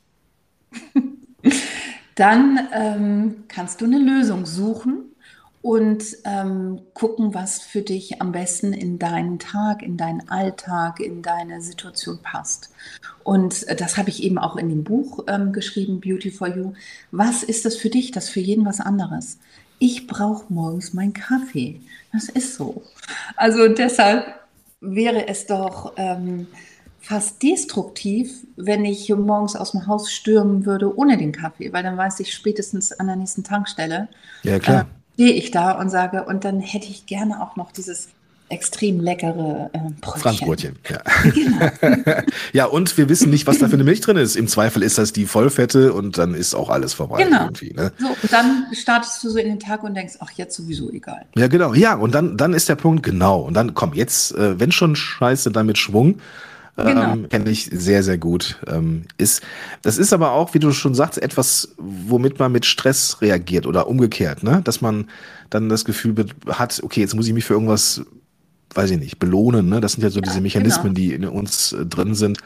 Dann 2.15 2.69
ähm, 2.73 3.45
kannst 3.49 3.81
du 3.81 3.85
eine 3.87 3.99
Lösung 3.99 4.47
suchen 4.47 5.13
und 5.63 6.05
ähm, 6.25 6.81
gucken, 6.93 7.35
was 7.35 7.63
für 7.63 7.83
dich 7.83 8.21
am 8.21 8.33
besten 8.33 8.73
in 8.73 8.99
deinen 8.99 9.39
Tag, 9.39 9.83
in 9.83 9.97
deinen 9.97 10.29
Alltag, 10.29 10.99
in 10.99 11.23
deine 11.23 11.63
Situation 11.63 12.19
passt. 12.23 12.71
Und 13.23 13.67
äh, 13.69 13.77
das 13.77 13.97
habe 13.97 14.11
ich 14.11 14.25
eben 14.25 14.39
auch 14.39 14.57
in 14.57 14.69
dem 14.69 14.83
Buch 14.83 15.25
ähm, 15.29 15.53
geschrieben, 15.53 16.01
Beauty 16.01 16.33
for 16.33 16.49
You. 16.49 16.73
Was 17.13 17.45
ist 17.45 17.65
das 17.65 17.77
für 17.77 17.91
dich? 17.91 18.11
Das 18.11 18.29
für 18.29 18.41
jeden 18.41 18.67
was 18.67 18.81
anderes. 18.81 19.39
Ich 19.85 20.07
brauche 20.07 20.45
morgens 20.49 20.95
meinen 20.95 21.13
Kaffee. 21.13 21.81
Das 22.13 22.29
ist 22.29 22.55
so. 22.55 22.85
Also 23.35 23.67
deshalb 23.67 24.25
wäre 24.81 25.27
es 25.27 25.47
doch 25.47 25.95
ähm, 25.97 26.47
fast 27.01 27.43
destruktiv, 27.43 28.47
wenn 28.55 28.85
ich 28.85 29.09
morgens 29.09 29.57
aus 29.57 29.73
dem 29.73 29.89
Haus 29.89 30.13
stürmen 30.13 30.67
würde 30.67 30.97
ohne 30.97 31.19
den 31.19 31.33
Kaffee, 31.33 31.73
weil 31.73 31.83
dann 31.83 31.97
weiß 31.97 32.21
ich 32.21 32.33
spätestens 32.33 32.93
an 32.93 33.09
der 33.09 33.17
nächsten 33.17 33.43
Tankstelle. 33.43 34.07
Ja, 34.45 34.61
klar. 34.61 34.83
Äh, 34.83 35.15
stehe 35.15 35.33
ich 35.33 35.51
da 35.51 35.73
und 35.73 35.91
sage, 35.91 36.27
und 36.27 36.45
dann 36.45 36.61
hätte 36.61 36.87
ich 36.87 37.07
gerne 37.07 37.43
auch 37.43 37.57
noch 37.57 37.73
dieses 37.73 38.09
extrem 38.53 39.01
leckere 39.01 39.71
äh, 39.73 39.79
Brötchen. 40.01 40.21
Franzbrötchen, 40.21 40.77
ja. 40.89 41.01
Genau. 41.33 42.23
ja, 42.53 42.65
und 42.67 42.97
wir 42.99 43.09
wissen 43.09 43.31
nicht, 43.31 43.47
was 43.47 43.59
da 43.59 43.69
für 43.69 43.75
eine 43.75 43.85
Milch 43.85 44.01
drin 44.01 44.17
ist. 44.17 44.37
Im 44.37 44.47
Zweifel 44.47 44.83
ist 44.83 44.99
das 44.99 45.13
die 45.13 45.27
Vollfette 45.27 45.93
und 45.93 46.19
dann 46.19 46.35
ist 46.35 46.55
auch 46.55 46.69
alles 46.69 46.93
vorbei. 46.95 47.25
Genau. 47.25 47.49
Ne? 47.75 47.93
So, 47.99 48.07
und 48.07 48.33
dann 48.33 48.67
startest 48.73 49.25
du 49.25 49.31
so 49.31 49.39
in 49.39 49.49
den 49.49 49.61
Tag 49.61 49.83
und 49.83 49.95
denkst, 49.95 50.15
ach, 50.21 50.31
jetzt 50.33 50.55
sowieso 50.55 50.91
egal. 50.91 51.25
Ja, 51.35 51.49
genau. 51.49 51.75
Ja, 51.75 51.95
und 51.95 52.15
dann, 52.15 52.37
dann 52.37 52.53
ist 52.53 52.69
der 52.69 52.77
Punkt, 52.77 53.03
genau. 53.03 53.41
Und 53.41 53.55
dann, 53.55 53.75
komm, 53.75 53.95
jetzt, 53.95 54.35
äh, 54.35 54.61
wenn 54.61 54.71
schon 54.71 54.95
scheiße, 54.95 55.51
dann 55.51 55.67
mit 55.67 55.79
Schwung. 55.79 56.21
Genau. 56.77 57.13
Ähm, 57.13 57.29
Kenne 57.29 57.51
ich 57.51 57.71
sehr, 57.73 58.03
sehr 58.03 58.17
gut. 58.17 58.59
Ähm, 58.67 59.05
ist, 59.19 59.43
das 59.83 59.99
ist 59.99 60.13
aber 60.13 60.33
auch, 60.33 60.55
wie 60.55 60.59
du 60.59 60.73
schon 60.73 60.95
sagst, 60.95 61.21
etwas, 61.21 61.75
womit 61.77 62.39
man 62.39 62.51
mit 62.51 62.65
Stress 62.65 63.21
reagiert 63.21 63.67
oder 63.67 63.89
umgekehrt, 63.89 64.43
ne? 64.43 64.63
Dass 64.65 64.81
man 64.81 65.09
dann 65.51 65.69
das 65.69 65.85
Gefühl 65.85 66.15
hat, 66.49 66.81
okay, 66.83 67.01
jetzt 67.01 67.15
muss 67.15 67.27
ich 67.27 67.35
mich 67.35 67.45
für 67.45 67.53
irgendwas, 67.53 68.03
weiß 68.75 68.91
ich 68.91 68.99
nicht, 68.99 69.19
belohnen, 69.19 69.69
ne? 69.69 69.81
Das 69.81 69.93
sind 69.93 70.03
ja 70.03 70.11
so 70.11 70.21
ja, 70.21 70.23
diese 70.23 70.41
Mechanismen, 70.41 70.95
genau. 70.95 70.95
die 70.95 71.13
in 71.15 71.25
uns 71.25 71.73
äh, 71.73 71.87
drin 71.87 72.15
sind. 72.15 72.39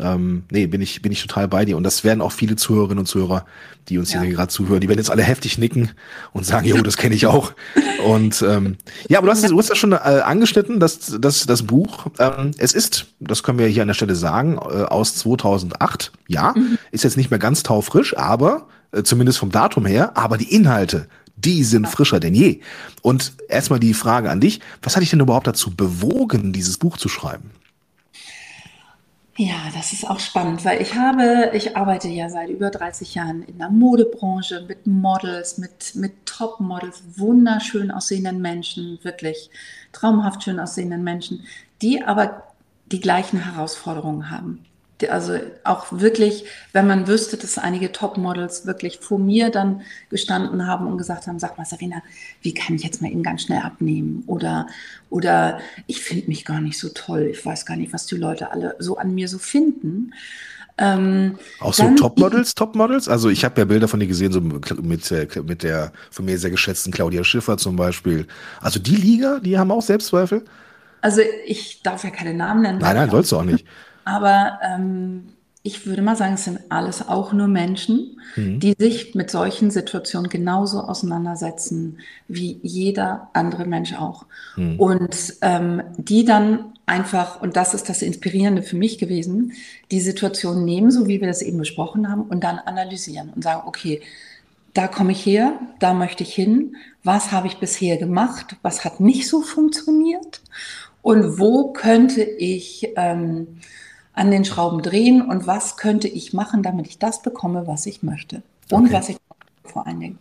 Ähm, 0.00 0.44
nee, 0.50 0.66
bin 0.66 0.80
ich, 0.80 1.02
bin 1.02 1.12
ich 1.12 1.22
total 1.22 1.48
bei 1.48 1.64
dir. 1.64 1.76
Und 1.76 1.82
das 1.82 2.04
werden 2.04 2.20
auch 2.20 2.32
viele 2.32 2.56
Zuhörerinnen 2.56 3.00
und 3.00 3.06
Zuhörer, 3.06 3.44
die 3.88 3.98
uns 3.98 4.12
ja. 4.12 4.20
hier 4.20 4.30
gerade 4.30 4.48
zuhören, 4.48 4.80
die 4.80 4.88
werden 4.88 4.98
jetzt 4.98 5.10
alle 5.10 5.22
heftig 5.22 5.58
nicken 5.58 5.90
und 6.32 6.46
sagen, 6.46 6.66
jo, 6.66 6.80
das 6.82 6.96
kenne 6.96 7.14
ich 7.14 7.26
auch. 7.26 7.52
Und 8.04 8.42
ähm, 8.42 8.76
ja, 9.08 9.18
aber 9.18 9.26
du 9.26 9.32
hast, 9.32 9.50
du 9.50 9.58
hast 9.58 9.70
das 9.70 9.78
schon 9.78 9.90
äh, 9.90 9.96
angeschnitten, 9.96 10.78
das, 10.78 11.16
das, 11.18 11.46
das 11.46 11.64
Buch. 11.64 12.06
Ähm, 12.20 12.52
es 12.56 12.72
ist, 12.72 13.06
das 13.18 13.42
können 13.42 13.58
wir 13.58 13.66
hier 13.66 13.82
an 13.82 13.88
der 13.88 13.94
Stelle 13.94 14.14
sagen, 14.14 14.54
äh, 14.56 14.84
aus 14.84 15.16
2008. 15.16 16.12
Ja, 16.28 16.54
mhm. 16.56 16.78
ist 16.92 17.02
jetzt 17.02 17.16
nicht 17.16 17.30
mehr 17.30 17.40
ganz 17.40 17.64
taufrisch, 17.64 18.16
aber 18.16 18.68
äh, 18.92 19.02
zumindest 19.02 19.38
vom 19.38 19.50
Datum 19.50 19.84
her, 19.84 20.16
aber 20.16 20.38
die 20.38 20.54
Inhalte, 20.54 21.08
die 21.44 21.64
sind 21.64 21.88
frischer 21.88 22.20
denn 22.20 22.34
je. 22.34 22.60
Und 23.02 23.32
erstmal 23.48 23.80
die 23.80 23.94
Frage 23.94 24.30
an 24.30 24.40
dich, 24.40 24.60
was 24.82 24.96
hat 24.96 25.02
dich 25.02 25.10
denn 25.10 25.20
überhaupt 25.20 25.46
dazu 25.46 25.74
bewogen, 25.74 26.52
dieses 26.52 26.78
Buch 26.78 26.96
zu 26.96 27.08
schreiben? 27.08 27.50
Ja, 29.36 29.54
das 29.72 29.92
ist 29.92 30.04
auch 30.04 30.18
spannend, 30.18 30.64
weil 30.64 30.82
ich 30.82 30.96
habe, 30.96 31.52
ich 31.54 31.76
arbeite 31.76 32.08
ja 32.08 32.28
seit 32.28 32.48
über 32.48 32.70
30 32.70 33.14
Jahren 33.14 33.44
in 33.44 33.58
der 33.58 33.70
Modebranche 33.70 34.64
mit 34.66 34.84
Models, 34.88 35.58
mit, 35.58 35.94
mit 35.94 36.26
Top-Models, 36.26 37.04
wunderschön 37.16 37.92
aussehenden 37.92 38.42
Menschen, 38.42 38.98
wirklich 39.02 39.48
traumhaft 39.92 40.42
schön 40.42 40.58
aussehenden 40.58 41.04
Menschen, 41.04 41.44
die 41.82 42.02
aber 42.02 42.48
die 42.86 42.98
gleichen 42.98 43.38
Herausforderungen 43.38 44.28
haben 44.28 44.64
also 45.08 45.38
auch 45.64 45.86
wirklich, 45.90 46.44
wenn 46.72 46.86
man 46.86 47.06
wüsste, 47.06 47.36
dass 47.36 47.58
einige 47.58 47.92
Topmodels 47.92 48.66
wirklich 48.66 48.98
vor 48.98 49.18
mir 49.18 49.50
dann 49.50 49.82
gestanden 50.10 50.66
haben 50.66 50.86
und 50.86 50.98
gesagt 50.98 51.26
haben, 51.26 51.38
sag 51.38 51.56
mal, 51.56 51.64
Sarina, 51.64 52.02
wie 52.42 52.54
kann 52.54 52.74
ich 52.74 52.82
jetzt 52.82 53.00
mal 53.00 53.10
eben 53.10 53.22
ganz 53.22 53.42
schnell 53.42 53.60
abnehmen? 53.60 54.24
Oder, 54.26 54.66
oder 55.10 55.60
ich 55.86 56.00
finde 56.00 56.26
mich 56.26 56.44
gar 56.44 56.60
nicht 56.60 56.78
so 56.78 56.88
toll. 56.88 57.28
Ich 57.30 57.44
weiß 57.44 57.66
gar 57.66 57.76
nicht, 57.76 57.92
was 57.92 58.06
die 58.06 58.16
Leute 58.16 58.50
alle 58.50 58.74
so 58.78 58.96
an 58.96 59.14
mir 59.14 59.28
so 59.28 59.38
finden. 59.38 60.12
Ähm, 60.80 61.38
auch 61.60 61.74
so 61.74 61.92
Topmodels, 61.94 62.54
Topmodels? 62.54 63.08
Also 63.08 63.30
ich 63.30 63.44
habe 63.44 63.60
ja 63.60 63.64
Bilder 63.64 63.88
von 63.88 63.98
dir 63.98 64.06
gesehen, 64.06 64.32
so 64.32 64.40
mit, 64.40 65.12
mit 65.44 65.62
der 65.62 65.92
von 66.10 66.24
mir 66.24 66.38
sehr 66.38 66.50
geschätzten 66.50 66.92
Claudia 66.92 67.24
Schiffer 67.24 67.56
zum 67.56 67.74
Beispiel. 67.74 68.26
Also 68.60 68.78
die 68.78 68.94
Liga, 68.94 69.40
die 69.40 69.58
haben 69.58 69.72
auch 69.72 69.82
Selbstzweifel? 69.82 70.44
Also 71.00 71.20
ich 71.46 71.82
darf 71.82 72.04
ja 72.04 72.10
keine 72.10 72.34
Namen 72.34 72.62
nennen. 72.62 72.78
Nein, 72.78 72.96
nein, 72.96 73.10
sollst 73.10 73.32
du 73.32 73.36
auch 73.36 73.44
nicht. 73.44 73.66
Aber 74.08 74.58
ähm, 74.62 75.28
ich 75.62 75.86
würde 75.86 76.00
mal 76.00 76.16
sagen, 76.16 76.34
es 76.34 76.44
sind 76.44 76.60
alles 76.70 77.06
auch 77.06 77.34
nur 77.34 77.46
Menschen, 77.46 78.18
mhm. 78.36 78.58
die 78.58 78.74
sich 78.78 79.14
mit 79.14 79.30
solchen 79.30 79.70
Situationen 79.70 80.30
genauso 80.30 80.80
auseinandersetzen 80.80 81.98
wie 82.26 82.58
jeder 82.62 83.28
andere 83.34 83.66
Mensch 83.66 83.92
auch. 83.92 84.24
Mhm. 84.56 84.80
Und 84.80 85.34
ähm, 85.42 85.82
die 85.98 86.24
dann 86.24 86.72
einfach, 86.86 87.42
und 87.42 87.56
das 87.56 87.74
ist 87.74 87.90
das 87.90 88.00
Inspirierende 88.00 88.62
für 88.62 88.76
mich 88.76 88.96
gewesen, 88.96 89.52
die 89.90 90.00
Situation 90.00 90.64
nehmen, 90.64 90.90
so 90.90 91.06
wie 91.06 91.20
wir 91.20 91.28
das 91.28 91.42
eben 91.42 91.58
besprochen 91.58 92.08
haben, 92.10 92.22
und 92.22 92.42
dann 92.44 92.58
analysieren 92.58 93.30
und 93.34 93.44
sagen, 93.44 93.62
okay, 93.66 94.00
da 94.72 94.88
komme 94.88 95.12
ich 95.12 95.26
her, 95.26 95.52
da 95.80 95.92
möchte 95.92 96.22
ich 96.22 96.32
hin, 96.34 96.76
was 97.04 97.30
habe 97.30 97.46
ich 97.46 97.58
bisher 97.58 97.98
gemacht, 97.98 98.56
was 98.62 98.86
hat 98.86 99.00
nicht 99.00 99.28
so 99.28 99.42
funktioniert 99.42 100.40
und 101.02 101.38
wo 101.38 101.72
könnte 101.72 102.22
ich 102.22 102.88
ähm, 102.96 103.58
an 104.12 104.30
den 104.30 104.44
Schrauben 104.44 104.82
drehen 104.82 105.22
und 105.22 105.46
was 105.46 105.76
könnte 105.76 106.08
ich 106.08 106.32
machen, 106.32 106.62
damit 106.62 106.86
ich 106.86 106.98
das 106.98 107.22
bekomme, 107.22 107.66
was 107.66 107.86
ich 107.86 108.02
möchte. 108.02 108.42
Und 108.70 108.86
okay. 108.86 108.94
was 108.94 109.08
ich 109.08 109.16
vor 109.64 109.86
allen 109.86 110.00
Dingen. 110.00 110.18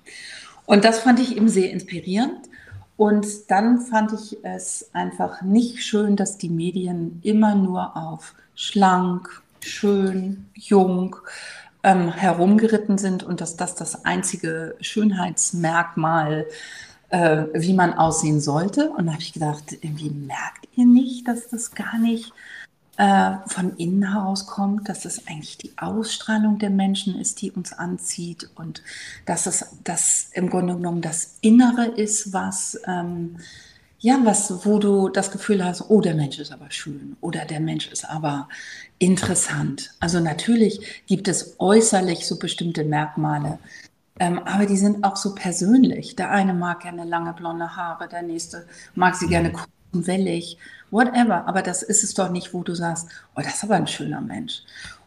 Und 0.65 0.85
das 0.85 0.99
fand 0.99 1.19
ich 1.19 1.35
eben 1.35 1.49
sehr 1.49 1.71
inspirierend. 1.71 2.49
Und 2.97 3.49
dann 3.49 3.79
fand 3.79 4.11
ich 4.13 4.37
es 4.43 4.89
einfach 4.93 5.41
nicht 5.41 5.83
schön, 5.83 6.15
dass 6.15 6.37
die 6.37 6.49
Medien 6.49 7.19
immer 7.23 7.55
nur 7.55 7.95
auf 7.95 8.33
schlank, 8.55 9.43
schön, 9.61 10.47
jung 10.55 11.15
ähm, 11.83 12.11
herumgeritten 12.11 12.97
sind 12.97 13.23
und 13.23 13.39
dass 13.39 13.55
das 13.55 13.75
das 13.75 14.03
einzige 14.03 14.75
Schönheitsmerkmal, 14.81 16.47
äh, 17.09 17.43
wie 17.53 17.73
man 17.73 17.93
aussehen 17.93 18.41
sollte. 18.41 18.89
Und 18.89 19.05
da 19.05 19.13
habe 19.13 19.21
ich 19.21 19.33
gedacht, 19.33 19.77
irgendwie 19.81 20.09
merkt 20.09 20.67
ihr 20.75 20.85
nicht, 20.85 21.27
dass 21.27 21.49
das 21.49 21.75
gar 21.75 21.99
nicht 21.99 22.33
äh, 22.97 23.33
von 23.47 23.77
innen 23.77 24.11
heraus 24.11 24.47
kommt, 24.47 24.89
dass 24.89 25.05
es 25.05 25.27
eigentlich 25.27 25.57
die 25.57 25.77
Ausstrahlung 25.77 26.59
der 26.59 26.71
Menschen 26.71 27.19
ist, 27.19 27.41
die 27.41 27.51
uns 27.51 27.73
anzieht 27.73 28.49
und 28.55 28.81
dass 29.25 29.45
es 29.45 29.65
das 29.83 30.29
im 30.33 30.49
Grunde 30.49 30.75
genommen 30.75 31.01
das 31.01 31.37
Innere 31.41 31.85
ist, 31.85 32.33
was 32.33 32.79
ähm, 32.87 33.37
ja, 33.99 34.19
was, 34.23 34.65
wo 34.65 34.77
du 34.77 35.09
das 35.09 35.31
Gefühl 35.31 35.63
hast, 35.63 35.89
oh, 35.89 36.01
der 36.01 36.13
Mensch 36.13 36.37
ist 36.37 36.51
aber 36.51 36.69
schön 36.69 37.17
oder 37.19 37.45
der 37.45 37.59
Mensch 37.59 37.87
ist 37.87 38.07
aber 38.07 38.47
interessant. 38.99 39.91
Also 39.99 40.19
natürlich 40.19 41.03
gibt 41.07 41.27
es 41.27 41.55
äußerlich 41.59 42.27
so 42.27 42.37
bestimmte 42.37 42.83
Merkmale, 42.83 43.57
ähm, 44.19 44.39
aber 44.39 44.65
die 44.67 44.77
sind 44.77 45.03
auch 45.03 45.15
so 45.15 45.33
persönlich. 45.33 46.15
Der 46.15 46.29
eine 46.31 46.53
mag 46.53 46.81
gerne 46.81 47.05
lange 47.05 47.33
blonde 47.33 47.75
Haare, 47.75 48.07
der 48.07 48.21
nächste 48.21 48.67
mag 48.93 49.15
sie 49.15 49.27
gerne 49.27 49.51
kurz 49.51 49.69
und 49.93 50.07
wellig 50.07 50.57
whatever. 50.91 51.47
Aber 51.47 51.61
das 51.61 51.83
ist 51.83 52.03
es 52.03 52.13
doch 52.13 52.29
nicht, 52.29 52.53
wo 52.53 52.63
du 52.63 52.75
sagst, 52.75 53.07
oh, 53.35 53.41
das 53.41 53.55
ist 53.55 53.63
aber 53.63 53.75
ein 53.75 53.87
schöner 53.87 54.21
Mensch. 54.21 54.63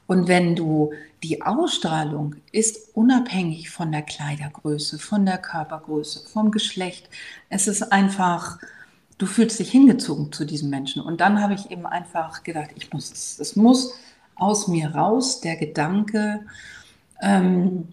Und 0.06 0.26
wenn 0.26 0.56
du 0.56 0.92
die 1.22 1.42
Ausstrahlung 1.42 2.36
ist 2.50 2.96
unabhängig 2.96 3.70
von 3.70 3.92
der 3.92 4.02
Kleidergröße, 4.02 4.98
von 4.98 5.26
der 5.26 5.38
Körpergröße, 5.38 6.28
vom 6.28 6.50
Geschlecht. 6.50 7.08
Es 7.48 7.68
ist 7.68 7.92
einfach, 7.92 8.58
du 9.18 9.26
fühlst 9.26 9.58
dich 9.58 9.70
hingezogen 9.70 10.32
zu 10.32 10.44
diesem 10.44 10.70
Menschen. 10.70 11.02
Und 11.02 11.20
dann 11.20 11.40
habe 11.40 11.54
ich 11.54 11.70
eben 11.70 11.86
einfach 11.86 12.42
gedacht, 12.42 12.70
ich 12.74 12.92
muss 12.92 13.38
es, 13.38 13.54
muss 13.56 13.94
aus 14.34 14.66
mir 14.66 14.94
raus, 14.94 15.40
der 15.40 15.56
Gedanke, 15.56 16.40
ähm, 17.20 17.88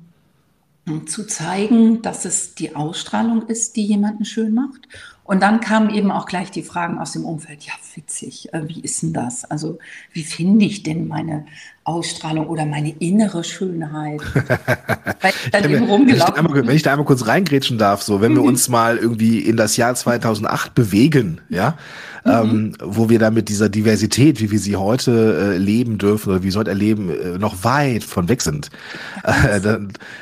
zu 1.06 1.28
zeigen, 1.28 2.02
dass 2.02 2.24
es 2.24 2.56
die 2.56 2.76
Ausstrahlung 2.76 3.48
ist, 3.48 3.76
die 3.76 3.86
jemanden 3.86 4.24
schön 4.24 4.54
macht 4.54 4.88
Und 5.28 5.42
dann 5.42 5.60
kamen 5.60 5.90
eben 5.90 6.10
auch 6.10 6.26
gleich 6.26 6.52
die 6.52 6.64
Fragen 6.64 7.00
aus 7.00 7.12
dem 7.12 7.26
Umfeld. 7.26 7.64
Ja, 7.64 7.74
witzig, 7.96 8.54
äh, 8.54 8.68
wie 8.70 8.80
ist 8.80 9.04
denn 9.04 9.12
das? 9.12 9.44
Also, 9.44 9.78
wie 10.14 10.24
finde 10.24 10.66
ich 10.66 10.84
denn 10.84 11.08
meine 11.08 11.46
Ausstrahlung 11.88 12.48
oder 12.48 12.66
meine 12.66 12.92
innere 13.00 13.44
Schönheit? 13.44 14.22
Weil 15.22 15.34
ich 15.46 15.52
dann 15.52 15.70
eben 15.70 15.86
rumgelaufen 15.86 16.06
wenn, 16.06 16.18
ich 16.18 16.38
einmal, 16.38 16.68
wenn 16.68 16.76
ich 16.76 16.84
da 16.84 16.92
einmal 16.92 17.06
kurz 17.06 17.26
reingrätschen 17.28 17.78
darf, 17.78 18.02
so, 18.02 18.22
wenn 18.22 18.34
wir 18.34 18.42
mhm. 18.42 18.50
uns 18.50 18.70
mal 18.70 18.98
irgendwie 18.98 19.40
in 19.40 19.58
das 19.58 19.78
Jahr 19.78 19.96
2008 19.96 20.76
bewegen, 20.76 21.42
ja, 21.50 21.78
mhm. 22.28 22.32
ähm, 22.32 22.74
wo 22.84 23.10
wir 23.10 23.20
da 23.20 23.32
mit 23.32 23.50
dieser 23.50 23.70
Diversität, 23.70 24.42
wie 24.42 24.52
wir 24.52 24.60
sie 24.60 24.76
heute 24.76 25.54
äh, 25.56 25.58
leben 25.58 25.98
dürfen 25.98 26.30
oder 26.32 26.44
wie 26.44 26.52
sie 26.52 26.58
heute 26.58 26.72
erleben, 26.72 27.10
äh, 27.10 27.38
noch 27.38 27.64
weit 27.64 28.04
von 28.04 28.30
weg 28.30 28.42
sind. 28.42 28.70
Äh, 29.24 29.60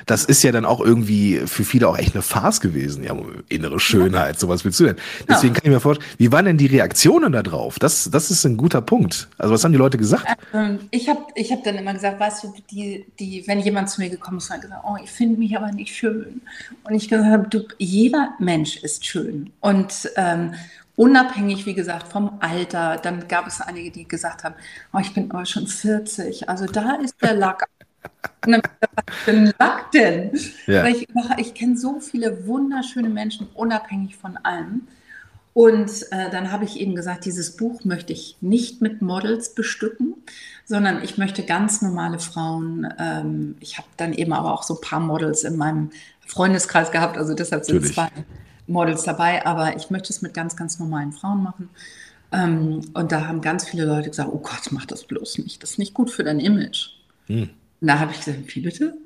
das 0.06 0.26
ist 0.26 0.44
ja 0.44 0.52
dann 0.52 0.66
auch 0.66 0.82
irgendwie 0.82 1.42
für 1.46 1.64
viele 1.64 1.88
auch 1.88 1.98
echt 1.98 2.16
eine 2.16 2.22
Farce 2.22 2.62
gewesen. 2.62 3.04
Ja, 3.04 3.16
innere 3.50 3.80
Schönheit, 3.80 4.40
sowas 4.40 4.66
willst 4.66 4.80
du 4.80 4.86
denn? 4.86 4.96
Deswegen 5.28 5.54
kann 5.54 5.64
ich 5.64 5.72
mir 5.72 5.80
vorstellen, 5.80 6.10
wie 6.18 6.32
waren 6.32 6.46
denn 6.46 6.58
die 6.58 6.68
Reaktionen 6.68 7.32
da 7.32 7.44
drauf? 7.44 7.80
Das, 7.80 8.10
das 8.12 8.32
ist 8.32 8.46
ein 8.46 8.58
guter 8.58 8.82
Punkt. 8.82 9.28
Also 9.38 9.54
was 9.54 9.64
haben 9.64 9.72
die 9.72 9.78
Leute 9.78 9.98
gesagt? 9.98 10.26
Ähm, 10.54 10.80
ich 10.92 11.10
habe 11.10 11.20
ich 11.36 11.52
hab 11.52 11.55
dann 11.64 11.76
immer 11.76 11.94
gesagt, 11.94 12.20
weißt 12.20 12.44
du, 12.44 12.54
die, 12.70 13.06
die, 13.20 13.48
wenn 13.48 13.60
jemand 13.60 13.90
zu 13.90 14.02
mir 14.02 14.10
gekommen 14.10 14.38
ist, 14.38 14.50
hat 14.50 14.62
gesagt, 14.62 14.84
oh, 14.86 14.98
ich 15.04 15.12
finde 15.12 15.40
mich 15.40 15.56
aber 15.56 15.72
nicht 15.72 15.96
schön. 15.96 16.42
Und 16.84 16.96
ich 16.96 17.10
gesagt 17.10 17.30
habe, 17.30 17.48
du, 17.50 17.68
jeder 17.78 18.34
Mensch 18.40 18.78
ist 18.78 19.06
schön. 19.06 19.52
Und 19.62 20.10
ähm, 20.16 20.54
Unabhängig, 20.98 21.66
wie 21.66 21.74
gesagt, 21.74 22.08
vom 22.08 22.38
Alter. 22.40 22.98
Dann 22.98 23.28
gab 23.28 23.48
es 23.48 23.60
einige, 23.60 23.92
die 23.92 24.08
gesagt 24.08 24.44
haben, 24.44 24.56
oh, 24.94 25.00
ich 25.00 25.14
bin 25.14 25.30
aber 25.30 25.46
schon 25.46 25.68
40. 25.68 26.48
Also 26.48 26.66
da 26.66 26.96
ist 26.96 27.22
der 27.22 27.34
Lack. 27.34 27.68
Und 28.46 28.54
dann, 28.54 28.62
was 28.80 29.16
für 29.26 29.32
ein 29.32 29.54
Lack 29.60 29.92
denn? 29.92 30.32
Ja. 30.68 30.86
ich, 30.86 31.08
ich 31.38 31.54
kenne 31.54 31.78
so 31.78 32.00
viele 32.00 32.48
wunderschöne 32.48 33.10
Menschen, 33.10 33.48
unabhängig 33.56 34.16
von 34.16 34.38
allem. 34.38 34.88
Und 35.56 36.12
äh, 36.12 36.30
dann 36.30 36.52
habe 36.52 36.66
ich 36.66 36.82
eben 36.82 36.96
gesagt, 36.96 37.24
dieses 37.24 37.56
Buch 37.56 37.86
möchte 37.86 38.12
ich 38.12 38.36
nicht 38.42 38.82
mit 38.82 39.02
Models 39.02 39.56
bestücken, 39.56 40.16
sondern 40.66 41.02
ich 41.02 41.18
möchte 41.18 41.44
ganz 41.44 41.82
normale 41.82 42.20
Frauen. 42.20 42.94
Ähm, 43.00 43.56
ich 43.62 43.78
habe 43.78 43.88
dann 43.96 44.12
eben 44.12 44.34
aber 44.34 44.54
auch 44.54 44.64
so 44.64 44.76
ein 44.76 44.82
paar 44.82 45.00
Models 45.00 45.46
in 45.46 45.56
meinem 45.56 45.92
Freundeskreis 46.28 46.92
gehabt, 46.92 47.18
also 47.18 47.34
deshalb 47.34 47.64
sind 47.64 47.76
Natürlich. 47.76 47.96
zwei 47.96 48.10
Models 48.68 49.04
dabei, 49.04 49.46
aber 49.46 49.78
ich 49.78 49.90
möchte 49.90 50.12
es 50.12 50.22
mit 50.22 50.34
ganz, 50.34 50.58
ganz 50.58 50.78
normalen 50.78 51.14
Frauen 51.14 51.42
machen. 51.42 51.70
Ähm, 52.34 52.82
und 52.94 53.14
da 53.14 53.26
haben 53.26 53.40
ganz 53.40 53.64
viele 53.64 53.86
Leute 53.86 54.10
gesagt, 54.10 54.32
oh 54.34 54.40
Gott, 54.40 54.72
mach 54.72 54.86
das 54.86 55.06
bloß 55.06 55.38
nicht. 55.38 55.64
Das 55.64 55.72
ist 55.72 55.80
nicht 55.80 55.94
gut 55.94 56.12
für 56.12 56.26
dein 56.26 56.42
Image. 56.42 56.90
Hm. 57.28 57.50
Und 57.80 57.88
da 57.88 58.00
habe 58.00 58.12
ich 58.12 58.18
gesagt, 58.18 58.54
wie 58.54 58.60
bitte? 58.60 58.98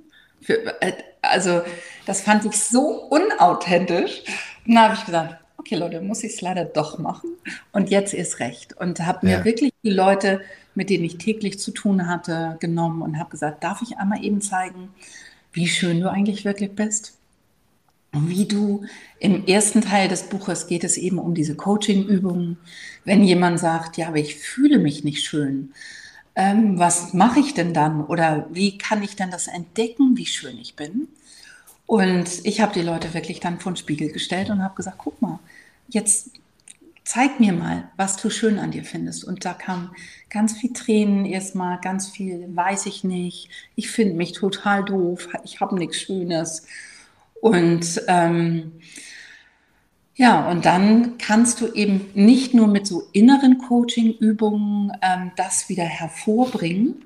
Für, 0.42 0.82
äh, 0.82 0.94
also 1.22 1.62
das 2.08 2.22
fand 2.22 2.44
ich 2.46 2.58
so 2.58 3.08
unauthentisch. 3.12 4.24
Und 4.66 4.74
da 4.74 4.86
habe 4.86 4.96
ich 4.96 5.06
gesagt, 5.06 5.36
okay 5.70 5.80
Leute, 5.80 6.02
muss 6.02 6.24
ich 6.24 6.34
es 6.34 6.42
leider 6.42 6.66
doch 6.66 6.98
machen. 6.98 7.30
Und 7.72 7.90
jetzt 7.90 8.14
ist 8.14 8.40
recht. 8.40 8.76
Und 8.78 9.00
habe 9.02 9.26
mir 9.26 9.38
ja. 9.40 9.46
wirklich 9.46 9.72
die 9.84 9.92
Leute, 9.92 10.42
mit 10.74 10.90
denen 10.90 11.04
ich 11.04 11.18
täglich 11.18 11.60
zu 11.60 11.72
tun 11.72 12.08
hatte, 12.08 12.58
genommen 12.60 13.02
und 13.02 13.20
habe 13.20 13.30
gesagt, 13.30 13.64
darf 13.64 13.82
ich 13.82 13.98
einmal 13.98 14.24
eben 14.24 14.42
zeigen, 14.42 14.90
wie 15.54 15.68
schön 15.68 16.00
du 16.00 16.10
eigentlich 16.10 16.46
wirklich 16.46 16.72
bist? 16.72 17.16
wie 18.12 18.46
du 18.46 18.86
im 19.20 19.46
ersten 19.46 19.82
Teil 19.82 20.08
des 20.08 20.24
Buches 20.24 20.66
geht 20.66 20.84
es 20.84 20.98
eben 20.98 21.20
um 21.20 21.36
diese 21.36 21.54
Coaching-Übungen. 21.54 22.58
Wenn 23.06 23.24
jemand 23.24 23.60
sagt, 23.60 23.98
ja, 23.98 24.08
aber 24.08 24.18
ich 24.18 24.36
fühle 24.36 24.80
mich 24.80 25.04
nicht 25.04 25.24
schön, 25.24 25.74
ähm, 26.34 26.80
was 26.80 27.14
mache 27.14 27.40
ich 27.40 27.54
denn 27.54 27.72
dann? 27.72 28.04
Oder 28.04 28.48
wie 28.52 28.80
kann 28.80 29.04
ich 29.04 29.16
denn 29.16 29.30
das 29.30 29.46
entdecken, 29.46 30.18
wie 30.18 30.26
schön 30.26 30.58
ich 30.58 30.76
bin? 30.76 31.08
Und 31.86 32.46
ich 32.46 32.62
habe 32.62 32.74
die 32.74 32.82
Leute 32.82 33.14
wirklich 33.14 33.42
dann 33.42 33.60
vor 33.60 33.74
den 33.74 33.78
Spiegel 33.78 34.12
gestellt 34.12 34.50
und 34.50 34.64
habe 34.64 34.74
gesagt, 34.74 34.98
guck 34.98 35.22
mal, 35.22 35.40
jetzt 35.90 36.32
zeig 37.10 37.40
mir 37.40 37.54
mal, 37.54 37.90
was 37.98 38.18
du 38.18 38.30
schön 38.30 38.60
an 38.60 38.70
dir 38.72 38.84
findest. 38.84 39.24
Und 39.24 39.44
da 39.44 39.54
kam 39.54 39.96
ganz 40.30 40.58
viel 40.58 40.74
Tränen 40.74 41.26
erstmal, 41.26 41.80
ganz 41.82 42.08
viel 42.08 42.48
weiß 42.56 42.86
ich 42.86 43.04
nicht, 43.04 43.50
ich 43.76 43.90
finde 43.90 44.14
mich 44.16 44.34
total 44.34 44.86
doof, 44.86 45.28
ich 45.44 45.60
habe 45.60 45.76
nichts 45.76 45.98
Schönes. 45.98 46.68
Und 47.42 48.04
ähm, 48.08 48.74
ja, 50.14 50.50
und 50.52 50.66
dann 50.66 51.18
kannst 51.18 51.62
du 51.62 51.74
eben 51.74 52.12
nicht 52.14 52.54
nur 52.54 52.68
mit 52.68 52.86
so 52.86 53.08
inneren 53.14 53.58
Coaching-Übungen 53.58 54.92
ähm, 55.02 55.32
das 55.36 55.70
wieder 55.70 55.86
hervorbringen, 55.86 57.06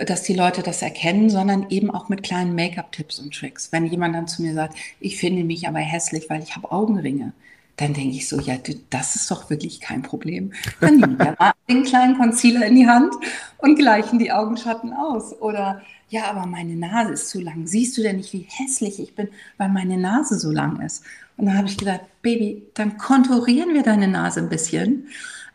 dass 0.00 0.24
die 0.24 0.34
Leute 0.34 0.62
das 0.62 0.82
erkennen, 0.82 1.30
sondern 1.30 1.70
eben 1.70 1.90
auch 1.90 2.08
mit 2.08 2.22
kleinen 2.24 2.54
Make-up-Tipps 2.54 3.20
und 3.20 3.32
Tricks. 3.32 3.72
Wenn 3.72 3.86
jemand 3.86 4.14
dann 4.16 4.28
zu 4.28 4.42
mir 4.42 4.52
sagt, 4.52 4.76
ich 5.00 5.16
finde 5.16 5.44
mich 5.44 5.66
aber 5.66 5.78
hässlich, 5.78 6.28
weil 6.28 6.42
ich 6.42 6.56
habe 6.56 6.72
Augenringe, 6.72 7.32
dann 7.76 7.92
denke 7.92 8.16
ich 8.16 8.28
so, 8.28 8.38
ja, 8.40 8.54
das 8.90 9.16
ist 9.16 9.30
doch 9.30 9.50
wirklich 9.50 9.80
kein 9.80 10.02
Problem. 10.02 10.52
Dann 10.80 10.96
nehmen 10.98 11.18
wir 11.18 11.34
mal 11.38 11.52
den 11.68 11.82
kleinen 11.82 12.16
Concealer 12.16 12.66
in 12.66 12.76
die 12.76 12.86
Hand 12.86 13.12
und 13.58 13.76
gleichen 13.76 14.18
die 14.18 14.30
Augenschatten 14.30 14.92
aus. 14.92 15.32
Oder 15.40 15.82
ja, 16.08 16.30
aber 16.30 16.46
meine 16.46 16.76
Nase 16.76 17.14
ist 17.14 17.28
zu 17.28 17.40
lang. 17.40 17.66
Siehst 17.66 17.96
du 17.98 18.02
denn 18.02 18.18
nicht, 18.18 18.32
wie 18.32 18.46
hässlich 18.48 19.00
ich 19.00 19.14
bin, 19.16 19.28
weil 19.58 19.70
meine 19.70 19.96
Nase 19.96 20.38
so 20.38 20.52
lang 20.52 20.80
ist? 20.82 21.02
Und 21.36 21.46
dann 21.46 21.58
habe 21.58 21.66
ich 21.66 21.76
gedacht, 21.76 22.02
Baby, 22.22 22.62
dann 22.74 22.96
konturieren 22.96 23.74
wir 23.74 23.82
deine 23.82 24.06
Nase 24.06 24.40
ein 24.40 24.48
bisschen, 24.48 25.08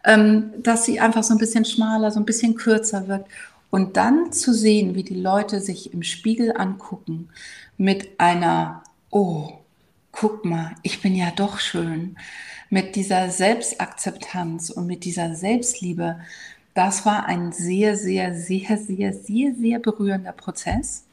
ähm, 0.03 0.51
dass 0.61 0.83
sie 0.83 0.99
einfach 0.99 1.23
so 1.23 1.33
ein 1.33 1.39
bisschen 1.39 1.63
schmaler, 1.63 2.11
so 2.11 2.19
ein 2.19 2.25
bisschen 2.25 2.55
kürzer 2.55 3.07
wird. 3.07 3.25
Und 3.69 3.95
dann 3.95 4.33
zu 4.33 4.53
sehen, 4.53 4.95
wie 4.95 5.03
die 5.03 5.21
Leute 5.21 5.61
sich 5.61 5.93
im 5.93 6.03
Spiegel 6.03 6.53
angucken 6.57 7.29
mit 7.77 8.19
einer, 8.19 8.83
oh, 9.09 9.58
guck 10.11 10.45
mal, 10.45 10.75
ich 10.83 11.01
bin 11.01 11.15
ja 11.15 11.31
doch 11.31 11.59
schön, 11.59 12.17
mit 12.69 12.95
dieser 12.95 13.29
Selbstakzeptanz 13.29 14.69
und 14.69 14.85
mit 14.87 15.03
dieser 15.03 15.35
Selbstliebe, 15.35 16.19
das 16.73 17.05
war 17.05 17.25
ein 17.25 17.51
sehr, 17.51 17.95
sehr, 17.95 18.35
sehr, 18.35 18.77
sehr, 18.77 19.13
sehr, 19.13 19.55
sehr 19.55 19.79
berührender 19.79 20.33
Prozess. 20.33 21.05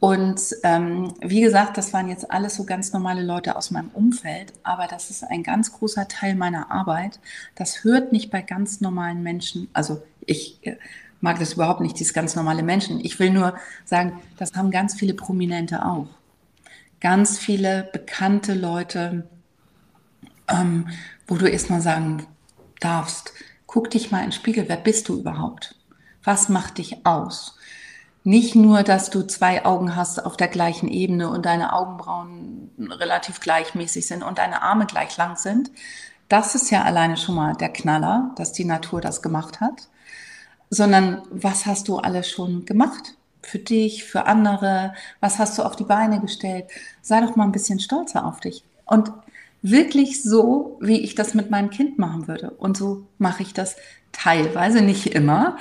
Und 0.00 0.56
ähm, 0.62 1.12
wie 1.20 1.42
gesagt, 1.42 1.76
das 1.76 1.92
waren 1.92 2.08
jetzt 2.08 2.30
alles 2.30 2.54
so 2.54 2.64
ganz 2.64 2.92
normale 2.94 3.22
Leute 3.22 3.54
aus 3.54 3.70
meinem 3.70 3.90
Umfeld, 3.90 4.54
aber 4.62 4.86
das 4.86 5.10
ist 5.10 5.22
ein 5.22 5.42
ganz 5.42 5.72
großer 5.72 6.08
Teil 6.08 6.34
meiner 6.34 6.70
Arbeit. 6.70 7.20
Das 7.54 7.84
hört 7.84 8.10
nicht 8.10 8.30
bei 8.30 8.40
ganz 8.40 8.80
normalen 8.80 9.22
Menschen. 9.22 9.68
Also 9.74 10.02
ich 10.24 10.58
äh, 10.62 10.76
mag 11.20 11.38
das 11.38 11.52
überhaupt 11.52 11.82
nicht, 11.82 11.98
dieses 12.00 12.14
ganz 12.14 12.34
normale 12.34 12.62
Menschen. 12.62 12.98
Ich 13.04 13.18
will 13.18 13.30
nur 13.30 13.54
sagen, 13.84 14.18
das 14.38 14.54
haben 14.54 14.70
ganz 14.70 14.94
viele 14.94 15.12
Prominente 15.12 15.84
auch. 15.84 16.08
Ganz 17.00 17.38
viele 17.38 17.88
bekannte 17.92 18.54
Leute, 18.54 19.28
ähm, 20.48 20.88
wo 21.26 21.36
du 21.36 21.48
erst 21.48 21.70
mal 21.70 21.80
sagen 21.80 22.26
darfst, 22.80 23.32
guck 23.66 23.90
dich 23.90 24.10
mal 24.10 24.18
in 24.18 24.26
den 24.26 24.32
Spiegel, 24.32 24.68
wer 24.68 24.76
bist 24.76 25.08
du 25.08 25.18
überhaupt? 25.18 25.76
Was 26.24 26.48
macht 26.48 26.78
dich 26.78 27.06
aus? 27.06 27.56
Nicht 28.22 28.54
nur, 28.54 28.82
dass 28.82 29.08
du 29.08 29.26
zwei 29.26 29.64
Augen 29.64 29.96
hast 29.96 30.24
auf 30.24 30.36
der 30.36 30.48
gleichen 30.48 30.88
Ebene 30.88 31.30
und 31.30 31.46
deine 31.46 31.72
Augenbrauen 31.72 32.70
relativ 32.78 33.40
gleichmäßig 33.40 34.06
sind 34.06 34.22
und 34.22 34.38
deine 34.38 34.60
Arme 34.60 34.84
gleich 34.84 35.16
lang 35.16 35.36
sind. 35.36 35.70
Das 36.28 36.54
ist 36.54 36.70
ja 36.70 36.82
alleine 36.82 37.16
schon 37.16 37.34
mal 37.34 37.54
der 37.54 37.70
Knaller, 37.70 38.32
dass 38.36 38.52
die 38.52 38.66
Natur 38.66 39.00
das 39.00 39.22
gemacht 39.22 39.60
hat. 39.60 39.88
Sondern 40.68 41.22
was 41.30 41.64
hast 41.64 41.88
du 41.88 41.96
alles 41.96 42.28
schon 42.28 42.66
gemacht? 42.66 43.14
Für 43.42 43.58
dich, 43.58 44.04
für 44.04 44.26
andere? 44.26 44.94
Was 45.20 45.38
hast 45.38 45.58
du 45.58 45.62
auf 45.62 45.76
die 45.76 45.84
Beine 45.84 46.20
gestellt? 46.20 46.66
Sei 47.02 47.20
doch 47.20 47.36
mal 47.36 47.44
ein 47.44 47.52
bisschen 47.52 47.80
stolzer 47.80 48.24
auf 48.24 48.40
dich. 48.40 48.64
Und 48.84 49.12
wirklich 49.62 50.22
so, 50.22 50.78
wie 50.80 51.00
ich 51.00 51.14
das 51.14 51.34
mit 51.34 51.50
meinem 51.50 51.70
Kind 51.70 51.98
machen 51.98 52.28
würde. 52.28 52.50
Und 52.50 52.76
so 52.76 53.06
mache 53.18 53.42
ich 53.42 53.52
das 53.52 53.76
teilweise, 54.12 54.82
nicht 54.82 55.14
immer, 55.14 55.56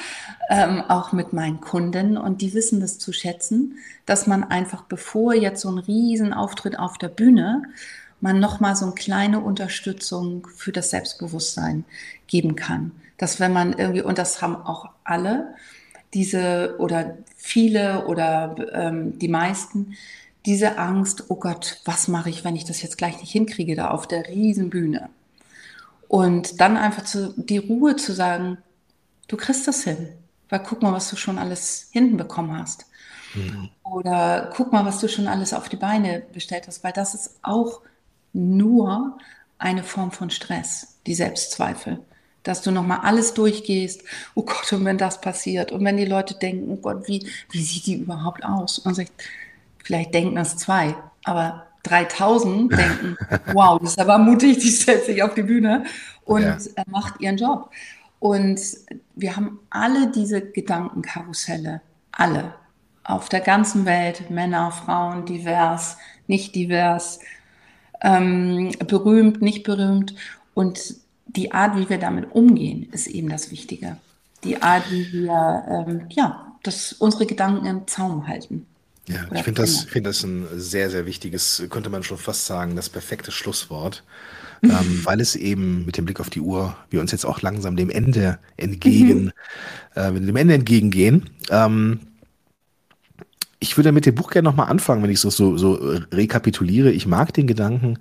ähm, 0.49 0.81
auch 0.87 1.11
mit 1.11 1.33
meinen 1.33 1.61
Kunden. 1.61 2.17
Und 2.17 2.41
die 2.41 2.53
wissen 2.53 2.79
das 2.79 2.97
zu 2.97 3.13
schätzen, 3.13 3.77
dass 4.05 4.27
man 4.27 4.43
einfach, 4.43 4.83
bevor 4.83 5.33
jetzt 5.33 5.61
so 5.61 5.69
ein 5.69 5.77
Riesenauftritt 5.77 6.79
auf 6.79 6.97
der 6.97 7.09
Bühne, 7.09 7.63
man 8.21 8.39
nochmal 8.39 8.75
so 8.75 8.85
eine 8.85 8.95
kleine 8.95 9.39
Unterstützung 9.39 10.47
für 10.55 10.71
das 10.71 10.89
Selbstbewusstsein 10.89 11.85
geben 12.27 12.55
kann. 12.55 12.91
Dass 13.17 13.39
wenn 13.39 13.53
man 13.53 13.73
irgendwie, 13.73 14.01
und 14.01 14.17
das 14.17 14.41
haben 14.41 14.55
auch 14.55 14.89
alle, 15.03 15.55
diese 16.13 16.75
oder 16.79 17.17
viele 17.35 18.05
oder 18.07 18.55
ähm, 18.73 19.17
die 19.19 19.27
meisten, 19.27 19.95
diese 20.45 20.77
Angst, 20.77 21.25
oh 21.29 21.35
Gott, 21.35 21.81
was 21.85 22.07
mache 22.07 22.29
ich, 22.29 22.43
wenn 22.43 22.55
ich 22.55 22.65
das 22.65 22.81
jetzt 22.81 22.97
gleich 22.97 23.19
nicht 23.19 23.31
hinkriege, 23.31 23.75
da 23.75 23.89
auf 23.89 24.07
der 24.07 24.27
Riesenbühne. 24.27 25.09
Und 26.07 26.59
dann 26.59 26.77
einfach 26.77 27.03
zu, 27.03 27.33
die 27.37 27.59
Ruhe 27.59 27.95
zu 27.95 28.13
sagen, 28.13 28.57
du 29.27 29.37
kriegst 29.37 29.67
das 29.67 29.83
hin. 29.83 30.09
Weil 30.49 30.63
guck 30.63 30.81
mal, 30.81 30.93
was 30.93 31.09
du 31.09 31.15
schon 31.15 31.37
alles 31.37 31.89
hinten 31.91 32.17
bekommen 32.17 32.57
hast. 32.57 32.87
Mhm. 33.35 33.69
Oder 33.83 34.51
guck 34.55 34.73
mal, 34.73 34.85
was 34.85 34.99
du 34.99 35.07
schon 35.07 35.27
alles 35.27 35.53
auf 35.53 35.69
die 35.69 35.75
Beine 35.75 36.23
bestellt 36.33 36.65
hast, 36.67 36.83
weil 36.83 36.93
das 36.93 37.13
ist 37.13 37.37
auch 37.43 37.81
nur 38.33 39.17
eine 39.59 39.83
Form 39.83 40.11
von 40.11 40.29
Stress, 40.31 40.99
die 41.05 41.13
Selbstzweifel. 41.13 41.99
Dass 42.43 42.61
du 42.61 42.71
nochmal 42.71 42.99
alles 43.03 43.33
durchgehst, 43.33 44.03
oh 44.33 44.43
Gott, 44.43 44.71
und 44.71 44.85
wenn 44.85 44.97
das 44.97 45.19
passiert, 45.19 45.71
und 45.71 45.83
wenn 45.83 45.97
die 45.97 46.05
Leute 46.05 46.35
denken, 46.35 46.69
oh 46.71 46.77
Gott, 46.77 47.07
wie, 47.07 47.27
wie 47.51 47.61
sieht 47.61 47.85
die 47.85 47.95
überhaupt 47.95 48.43
aus? 48.43 48.79
Und 48.79 48.85
man 48.85 48.95
sagt, 48.95 49.11
Vielleicht 49.89 50.13
denken 50.13 50.37
es 50.37 50.55
zwei, 50.55 50.95
aber 51.23 51.65
3000 51.81 52.71
denken, 52.77 53.17
wow, 53.53 53.79
das 53.79 53.93
ist 53.93 53.99
aber 53.99 54.19
mutig, 54.19 54.59
die 54.59 54.69
stellt 54.69 55.03
sich 55.03 55.23
auf 55.23 55.33
die 55.33 55.41
Bühne 55.41 55.83
und 56.25 56.43
ja. 56.43 56.83
macht 56.85 57.19
ihren 57.19 57.37
Job. 57.37 57.71
Und 58.19 58.61
wir 59.15 59.35
haben 59.35 59.57
alle 59.71 60.11
diese 60.11 60.41
Gedankenkarusselle, 60.41 61.81
alle, 62.11 62.53
auf 63.03 63.29
der 63.29 63.39
ganzen 63.39 63.85
Welt, 63.85 64.29
Männer, 64.29 64.71
Frauen, 64.71 65.25
divers, 65.25 65.97
nicht 66.27 66.53
divers, 66.53 67.19
ähm, 68.01 68.71
berühmt, 68.85 69.41
nicht 69.41 69.63
berühmt. 69.63 70.13
Und 70.53 70.97
die 71.35 71.51
Art, 71.51 71.77
wie 71.77 71.89
wir 71.89 71.97
damit 71.97 72.31
umgehen, 72.31 72.87
ist 72.91 73.07
eben 73.07 73.29
das 73.29 73.51
Wichtige. 73.51 73.97
Die 74.43 74.61
Art, 74.61 74.89
wie 74.91 75.11
wir 75.11 75.63
ähm, 75.69 76.01
ja, 76.09 76.53
das, 76.63 76.93
unsere 76.93 77.25
Gedanken 77.25 77.65
im 77.65 77.87
Zaum 77.87 78.27
halten. 78.27 78.65
Ja, 79.07 79.25
ich 79.33 79.43
finde 79.43 79.61
das, 79.61 79.83
find 79.83 80.05
das 80.05 80.23
ein 80.23 80.45
sehr, 80.55 80.89
sehr 80.89 81.05
wichtiges, 81.05 81.63
könnte 81.69 81.89
man 81.89 82.03
schon 82.03 82.17
fast 82.17 82.45
sagen, 82.45 82.75
das 82.75 82.89
perfekte 82.89 83.31
Schlusswort. 83.31 84.03
ähm, 84.61 85.01
weil 85.03 85.21
es 85.21 85.35
eben 85.35 85.85
mit 85.85 85.97
dem 85.97 86.05
Blick 86.05 86.19
auf 86.19 86.29
die 86.29 86.41
Uhr 86.41 86.75
wir 86.89 87.01
uns 87.01 87.11
jetzt 87.11 87.25
auch 87.25 87.41
langsam 87.41 87.75
dem 87.75 87.89
Ende 87.89 88.39
entgegen, 88.57 89.31
mhm. 89.95 90.01
äh, 90.01 90.11
dem 90.11 90.35
Ende 90.35 90.53
entgegengehen. 90.53 91.29
Ähm, 91.49 91.99
ich 93.59 93.77
würde 93.77 93.91
mit 93.91 94.05
dem 94.05 94.15
Buch 94.15 94.31
gerne 94.31 94.47
nochmal 94.47 94.69
anfangen, 94.69 95.03
wenn 95.03 95.09
ich 95.09 95.19
so, 95.19 95.29
so, 95.29 95.57
so 95.57 95.73
rekapituliere. 96.11 96.91
Ich 96.91 97.07
mag 97.07 97.33
den 97.33 97.47
Gedanken, 97.47 97.99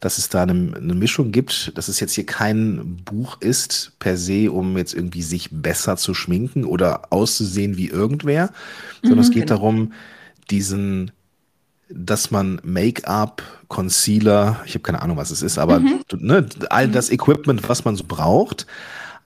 dass 0.00 0.18
es 0.18 0.28
da 0.28 0.42
eine, 0.42 0.76
eine, 0.76 0.94
Mischung 0.94 1.32
gibt, 1.32 1.76
dass 1.76 1.88
es 1.88 2.00
jetzt 2.00 2.14
hier 2.14 2.26
kein 2.26 2.96
Buch 3.04 3.40
ist 3.40 3.92
per 3.98 4.16
se, 4.16 4.50
um 4.50 4.76
jetzt 4.76 4.94
irgendwie 4.94 5.22
sich 5.22 5.48
besser 5.50 5.96
zu 5.96 6.14
schminken 6.14 6.64
oder 6.64 7.12
auszusehen 7.12 7.76
wie 7.76 7.88
irgendwer, 7.88 8.50
sondern 9.02 9.18
mhm, 9.18 9.24
es 9.24 9.30
geht 9.30 9.46
genau. 9.46 9.56
darum, 9.56 9.92
diesen, 10.50 11.12
dass 11.88 12.30
man 12.30 12.60
Make-up, 12.62 13.42
Concealer, 13.68 14.60
ich 14.66 14.74
habe 14.74 14.82
keine 14.82 15.02
Ahnung, 15.02 15.16
was 15.16 15.30
es 15.30 15.42
ist, 15.42 15.58
aber 15.58 15.80
mhm. 15.80 16.00
ne, 16.18 16.46
all 16.70 16.88
das 16.88 17.10
Equipment, 17.10 17.68
was 17.68 17.84
man 17.84 17.96
so 17.96 18.04
braucht, 18.06 18.66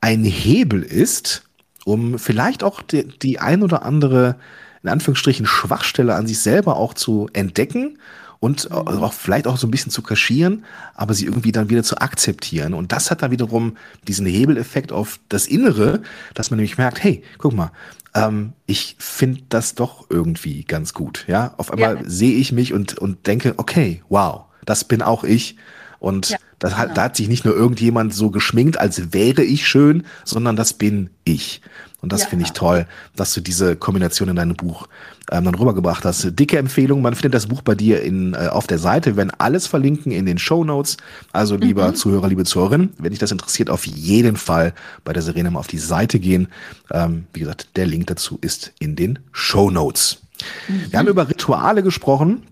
ein 0.00 0.24
Hebel 0.24 0.82
ist, 0.82 1.44
um 1.84 2.18
vielleicht 2.18 2.62
auch 2.62 2.82
die, 2.82 3.06
die 3.06 3.38
ein 3.38 3.62
oder 3.62 3.84
andere 3.84 4.36
in 4.82 4.88
Anführungsstrichen 4.88 5.46
Schwachstelle 5.46 6.14
an 6.14 6.26
sich 6.26 6.38
selber 6.38 6.76
auch 6.76 6.94
zu 6.94 7.28
entdecken 7.32 7.98
und 8.40 8.70
auch 8.72 9.12
vielleicht 9.12 9.46
auch 9.46 9.58
so 9.58 9.66
ein 9.66 9.70
bisschen 9.70 9.92
zu 9.92 10.02
kaschieren, 10.02 10.64
aber 10.94 11.12
sie 11.12 11.26
irgendwie 11.26 11.52
dann 11.52 11.68
wieder 11.68 11.82
zu 11.82 11.98
akzeptieren. 11.98 12.72
Und 12.72 12.90
das 12.90 13.10
hat 13.10 13.22
dann 13.22 13.30
wiederum 13.30 13.76
diesen 14.08 14.26
Hebeleffekt 14.26 14.92
auf 14.92 15.20
das 15.28 15.46
Innere, 15.46 16.00
dass 16.32 16.50
man 16.50 16.56
nämlich 16.56 16.78
merkt, 16.78 17.04
hey, 17.04 17.22
guck 17.36 17.52
mal, 17.52 17.70
ähm, 18.14 18.54
ich 18.66 18.96
finde 18.98 19.42
das 19.50 19.74
doch 19.74 20.06
irgendwie 20.08 20.64
ganz 20.64 20.94
gut. 20.94 21.26
Ja, 21.28 21.54
auf 21.58 21.70
einmal 21.70 21.96
ja. 21.96 22.02
sehe 22.06 22.32
ich 22.32 22.50
mich 22.50 22.72
und, 22.72 22.96
und 22.98 23.26
denke, 23.26 23.54
okay, 23.58 24.02
wow, 24.08 24.46
das 24.64 24.84
bin 24.84 25.02
auch 25.02 25.22
ich. 25.22 25.56
Und 26.00 26.30
ja, 26.30 26.38
das 26.58 26.76
hat, 26.76 26.88
genau. 26.88 26.94
da 26.94 27.02
hat 27.04 27.16
sich 27.16 27.28
nicht 27.28 27.44
nur 27.44 27.54
irgendjemand 27.54 28.14
so 28.14 28.30
geschminkt, 28.30 28.80
als 28.80 29.12
wäre 29.12 29.42
ich 29.42 29.68
schön, 29.68 30.04
sondern 30.24 30.56
das 30.56 30.72
bin 30.72 31.10
ich. 31.24 31.60
Und 32.00 32.12
das 32.12 32.22
ja, 32.22 32.28
finde 32.28 32.46
ich 32.46 32.52
toll, 32.52 32.86
dass 33.14 33.34
du 33.34 33.42
diese 33.42 33.76
Kombination 33.76 34.30
in 34.30 34.36
deinem 34.36 34.56
Buch 34.56 34.88
ähm, 35.30 35.44
dann 35.44 35.54
rübergebracht 35.54 36.04
hast. 36.06 36.38
Dicke 36.38 36.56
Empfehlung, 36.56 37.02
man 37.02 37.14
findet 37.14 37.34
das 37.34 37.46
Buch 37.46 37.60
bei 37.60 37.74
dir 37.74 38.02
in, 38.02 38.32
äh, 38.32 38.48
auf 38.48 38.66
der 38.66 38.78
Seite. 38.78 39.10
Wir 39.10 39.16
werden 39.18 39.32
alles 39.36 39.66
verlinken 39.66 40.10
in 40.10 40.24
den 40.24 40.38
Show 40.38 40.64
Notes. 40.64 40.96
Also 41.32 41.56
lieber 41.56 41.88
mhm. 41.88 41.94
Zuhörer, 41.96 42.28
liebe 42.28 42.44
Zuhörerin, 42.44 42.94
wenn 42.98 43.10
dich 43.10 43.18
das 43.18 43.32
interessiert, 43.32 43.68
auf 43.68 43.86
jeden 43.86 44.36
Fall 44.36 44.72
bei 45.04 45.12
der 45.12 45.22
Serena 45.22 45.50
mal 45.50 45.60
auf 45.60 45.66
die 45.66 45.78
Seite 45.78 46.18
gehen. 46.18 46.48
Ähm, 46.90 47.26
wie 47.34 47.40
gesagt, 47.40 47.76
der 47.76 47.84
Link 47.84 48.06
dazu 48.06 48.38
ist 48.40 48.72
in 48.78 48.96
den 48.96 49.18
Show 49.32 49.70
Notes. 49.70 50.22
Mhm. 50.68 50.86
Wir 50.90 50.98
haben 50.98 51.08
über 51.08 51.28
Rituale 51.28 51.82
gesprochen 51.82 52.46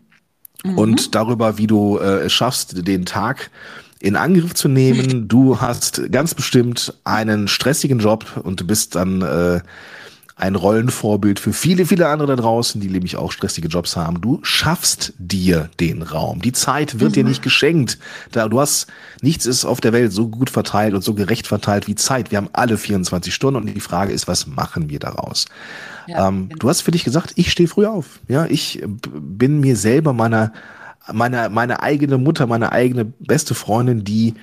mhm. 0.64 0.79
und 0.79 1.14
darüber, 1.14 1.59
wie 1.59 1.66
du 1.66 1.99
äh, 1.99 2.27
es 2.27 2.33
schaffst, 2.33 2.87
den 2.87 3.05
Tag 3.05 3.51
in 4.01 4.16
Angriff 4.16 4.55
zu 4.55 4.68
nehmen. 4.68 5.29
Du 5.29 5.61
hast 5.61 6.11
ganz 6.12 6.35
bestimmt 6.35 6.94
einen 7.05 7.49
stressigen 7.49 7.99
Job 7.99 8.40
und 8.42 8.61
du 8.61 8.66
bist 8.66 8.94
dann 8.94 9.23
äh, 9.23 9.61
ein 10.38 10.55
Rollenvorbild 10.55 11.40
für 11.40 11.53
viele, 11.53 11.85
viele 11.85 12.07
andere 12.07 12.29
da 12.29 12.37
draußen, 12.37 12.81
die 12.81 12.88
nämlich 12.88 13.16
auch 13.16 13.33
stressige 13.33 13.66
Jobs 13.66 13.97
haben. 13.97 14.21
Du 14.21 14.38
schaffst 14.42 15.12
dir 15.18 15.68
den 15.81 16.03
Raum. 16.03 16.40
Die 16.40 16.53
Zeit 16.53 17.01
wird 17.01 17.11
mhm. 17.11 17.14
dir 17.14 17.25
nicht 17.25 17.42
geschenkt. 17.42 17.99
Da 18.31 18.49
du 18.49 18.61
hast 18.61 18.87
nichts 19.21 19.47
ist 19.47 19.64
auf 19.64 19.81
der 19.81 19.92
Welt 19.92 20.12
so 20.12 20.29
gut 20.29 20.49
verteilt 20.49 20.94
und 20.94 21.03
so 21.03 21.14
gerecht 21.14 21.49
verteilt 21.49 21.88
wie 21.88 21.97
Zeit. 21.97 22.31
Wir 22.31 22.38
haben 22.38 22.51
alle 22.53 22.79
24 22.79 23.35
Stunden 23.35 23.61
und 23.61 23.66
die 23.66 23.81
Frage 23.81 24.12
ist, 24.12 24.29
was 24.29 24.47
machen 24.47 24.88
wir 24.88 25.01
daraus? 25.01 25.47
Ja, 26.09 26.29
ähm, 26.29 26.49
genau. 26.49 26.59
Du 26.59 26.68
hast 26.68 26.81
für 26.81 26.90
dich 26.90 27.05
gesagt, 27.05 27.33
ich 27.37 27.53
stehe 27.53 27.68
früh 27.68 27.87
auf. 27.87 28.21
Ja, 28.29 28.47
ich 28.47 28.83
bin 28.85 29.61
mir 29.61 29.77
selber 29.77 30.12
meiner 30.12 30.53
meine, 31.12 31.49
meine 31.49 31.83
eigene 31.83 32.18
Mutter, 32.18 32.47
meine 32.47 32.73
eigene 32.73 33.05
beste 33.05 33.55
Freundin, 33.55 34.05
die 34.05 34.35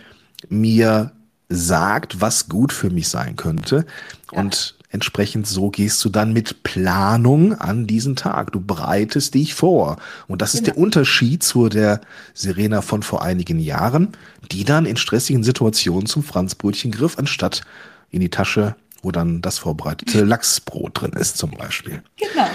mir 0.49 1.11
sagt, 1.49 2.21
was 2.21 2.49
gut 2.49 2.73
für 2.73 2.89
mich 2.89 3.07
sein 3.07 3.35
könnte. 3.35 3.85
Ja. 4.31 4.39
Und 4.39 4.75
entsprechend 4.89 5.45
so 5.45 5.69
gehst 5.69 6.03
du 6.03 6.09
dann 6.09 6.33
mit 6.33 6.63
Planung 6.63 7.53
an 7.53 7.85
diesen 7.85 8.15
Tag. 8.15 8.51
Du 8.51 8.59
bereitest 8.59 9.35
dich 9.35 9.53
vor. 9.53 9.97
Und 10.27 10.41
das 10.41 10.51
genau. 10.51 10.61
ist 10.61 10.67
der 10.67 10.77
Unterschied 10.77 11.43
zu 11.43 11.69
der 11.69 12.01
Serena 12.33 12.81
von 12.81 13.03
vor 13.03 13.21
einigen 13.21 13.59
Jahren, 13.59 14.09
die 14.51 14.63
dann 14.63 14.85
in 14.85 14.97
stressigen 14.97 15.43
Situationen 15.43 16.07
zum 16.07 16.23
Franzbrötchen 16.23 16.91
griff, 16.91 17.17
anstatt 17.19 17.61
in 18.09 18.21
die 18.21 18.29
Tasche, 18.29 18.75
wo 19.05 19.11
dann 19.11 19.41
das 19.41 19.59
vorbereitete 19.59 20.23
Lachsbrot 20.23 20.99
drin 20.99 21.13
ist 21.13 21.37
zum 21.37 21.51
Beispiel. 21.51 22.01
Genau. 22.17 22.47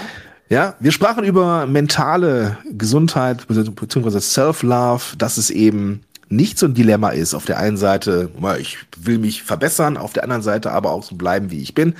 Ja, 0.49 0.75
wir 0.81 0.91
sprachen 0.91 1.23
über 1.23 1.65
mentale 1.65 2.57
Gesundheit 2.69 3.47
bzw. 3.47 4.19
Self-Love, 4.19 5.15
dass 5.17 5.37
es 5.37 5.49
eben 5.49 6.01
nicht 6.27 6.59
so 6.59 6.65
ein 6.65 6.73
Dilemma 6.73 7.11
ist. 7.11 7.33
Auf 7.33 7.45
der 7.45 7.57
einen 7.57 7.77
Seite, 7.77 8.29
ich 8.59 8.77
will 8.97 9.17
mich 9.17 9.43
verbessern, 9.43 9.95
auf 9.95 10.11
der 10.11 10.23
anderen 10.23 10.41
Seite 10.41 10.71
aber 10.71 10.91
auch 10.91 11.03
so 11.03 11.15
bleiben, 11.15 11.51
wie 11.51 11.61
ich 11.61 11.73
bin. 11.73 11.95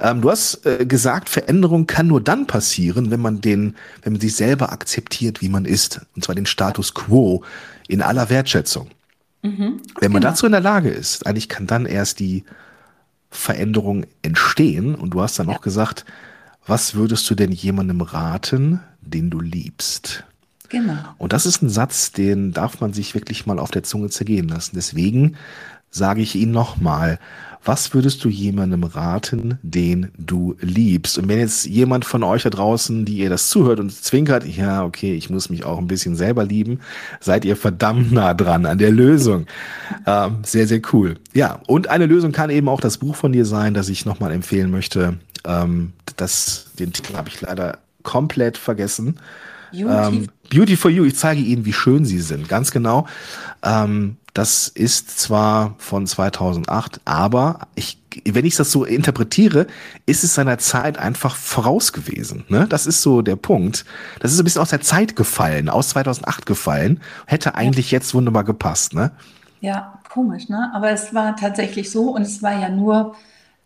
Ähm, 0.00 0.22
du 0.22 0.30
hast 0.30 0.66
äh, 0.66 0.86
gesagt, 0.86 1.28
Veränderung 1.28 1.86
kann 1.86 2.08
nur 2.08 2.20
dann 2.20 2.48
passieren, 2.48 3.12
wenn 3.12 3.20
man 3.20 3.40
den, 3.40 3.76
wenn 4.02 4.14
man 4.14 4.20
sich 4.20 4.34
selber 4.34 4.72
akzeptiert, 4.72 5.40
wie 5.40 5.48
man 5.48 5.64
ist. 5.64 6.00
Und 6.16 6.24
zwar 6.24 6.34
den 6.34 6.46
Status 6.46 6.94
quo 6.94 7.44
in 7.86 8.02
aller 8.02 8.28
Wertschätzung. 8.28 8.88
Mhm, 9.42 9.82
wenn 10.00 10.10
man 10.10 10.22
genau. 10.22 10.32
dazu 10.32 10.46
in 10.46 10.52
der 10.52 10.60
Lage 10.60 10.88
ist, 10.88 11.26
eigentlich 11.26 11.48
kann 11.48 11.66
dann 11.66 11.86
erst 11.86 12.18
die 12.18 12.44
Veränderung 13.36 14.06
entstehen. 14.22 14.94
Und 14.94 15.10
du 15.10 15.22
hast 15.22 15.38
dann 15.38 15.48
ja. 15.48 15.56
auch 15.56 15.60
gesagt, 15.60 16.04
was 16.66 16.94
würdest 16.94 17.28
du 17.28 17.34
denn 17.34 17.52
jemandem 17.52 18.00
raten, 18.00 18.80
den 19.00 19.30
du 19.30 19.40
liebst? 19.40 20.24
Genau. 20.70 20.96
Und 21.18 21.32
das 21.32 21.46
ist 21.46 21.62
ein 21.62 21.68
Satz, 21.68 22.12
den 22.12 22.52
darf 22.52 22.80
man 22.80 22.92
sich 22.92 23.14
wirklich 23.14 23.46
mal 23.46 23.58
auf 23.58 23.70
der 23.70 23.82
Zunge 23.82 24.08
zergehen 24.08 24.48
lassen. 24.48 24.72
Deswegen 24.74 25.36
sage 25.94 26.22
ich 26.22 26.34
ihn 26.34 26.50
nochmal. 26.50 27.18
Was 27.64 27.94
würdest 27.94 28.22
du 28.22 28.28
jemandem 28.28 28.84
raten, 28.84 29.58
den 29.62 30.10
du 30.18 30.54
liebst? 30.60 31.16
Und 31.16 31.28
wenn 31.28 31.38
jetzt 31.38 31.64
jemand 31.64 32.04
von 32.04 32.22
euch 32.22 32.42
da 32.42 32.50
draußen, 32.50 33.06
die 33.06 33.18
ihr 33.18 33.30
das 33.30 33.48
zuhört 33.48 33.80
und 33.80 33.90
zwinkert, 33.90 34.44
ja, 34.44 34.84
okay, 34.84 35.14
ich 35.14 35.30
muss 35.30 35.48
mich 35.48 35.64
auch 35.64 35.78
ein 35.78 35.86
bisschen 35.86 36.14
selber 36.14 36.44
lieben, 36.44 36.80
seid 37.20 37.46
ihr 37.46 37.56
verdammt 37.56 38.12
nah 38.12 38.34
dran 38.34 38.66
an 38.66 38.76
der 38.76 38.90
Lösung. 38.90 39.46
Ähm, 40.06 40.38
sehr, 40.44 40.66
sehr 40.66 40.82
cool. 40.92 41.14
Ja, 41.32 41.60
und 41.66 41.88
eine 41.88 42.04
Lösung 42.04 42.32
kann 42.32 42.50
eben 42.50 42.68
auch 42.68 42.82
das 42.82 42.98
Buch 42.98 43.16
von 43.16 43.32
dir 43.32 43.46
sein, 43.46 43.72
das 43.72 43.88
ich 43.88 44.04
nochmal 44.04 44.32
empfehlen 44.32 44.70
möchte. 44.70 45.18
Ähm, 45.46 45.94
das, 46.16 46.66
den 46.78 46.92
Titel 46.92 47.16
habe 47.16 47.30
ich 47.30 47.40
leider 47.40 47.78
komplett 48.02 48.58
vergessen. 48.58 49.16
Beauty. 49.82 50.16
Ähm, 50.16 50.28
Beauty 50.50 50.76
for 50.76 50.90
You. 50.90 51.04
Ich 51.04 51.16
zeige 51.16 51.40
Ihnen, 51.40 51.64
wie 51.64 51.72
schön 51.72 52.04
Sie 52.04 52.20
sind. 52.20 52.48
Ganz 52.48 52.70
genau. 52.70 53.06
Ähm, 53.62 54.16
das 54.34 54.66
ist 54.66 55.18
zwar 55.20 55.76
von 55.78 56.08
2008, 56.08 57.00
aber 57.04 57.68
ich, 57.76 57.98
wenn 58.24 58.44
ich 58.44 58.56
das 58.56 58.72
so 58.72 58.84
interpretiere, 58.84 59.68
ist 60.06 60.24
es 60.24 60.34
seiner 60.34 60.58
Zeit 60.58 60.98
einfach 60.98 61.36
voraus 61.36 61.92
gewesen. 61.92 62.44
Ne? 62.48 62.66
Das 62.68 62.88
ist 62.88 63.00
so 63.00 63.22
der 63.22 63.36
Punkt. 63.36 63.84
Das 64.18 64.32
ist 64.32 64.40
ein 64.40 64.44
bisschen 64.44 64.60
aus 64.60 64.70
der 64.70 64.80
Zeit 64.80 65.14
gefallen, 65.14 65.68
aus 65.68 65.90
2008 65.90 66.46
gefallen. 66.46 67.00
Hätte 67.26 67.54
eigentlich 67.54 67.92
jetzt 67.92 68.12
wunderbar 68.12 68.42
gepasst. 68.42 68.92
Ne? 68.92 69.12
Ja, 69.60 70.00
komisch, 70.10 70.48
ne? 70.48 70.70
Aber 70.74 70.90
es 70.90 71.14
war 71.14 71.36
tatsächlich 71.36 71.92
so 71.92 72.10
und 72.10 72.22
es 72.22 72.42
war 72.42 72.58
ja 72.60 72.68
nur 72.68 73.14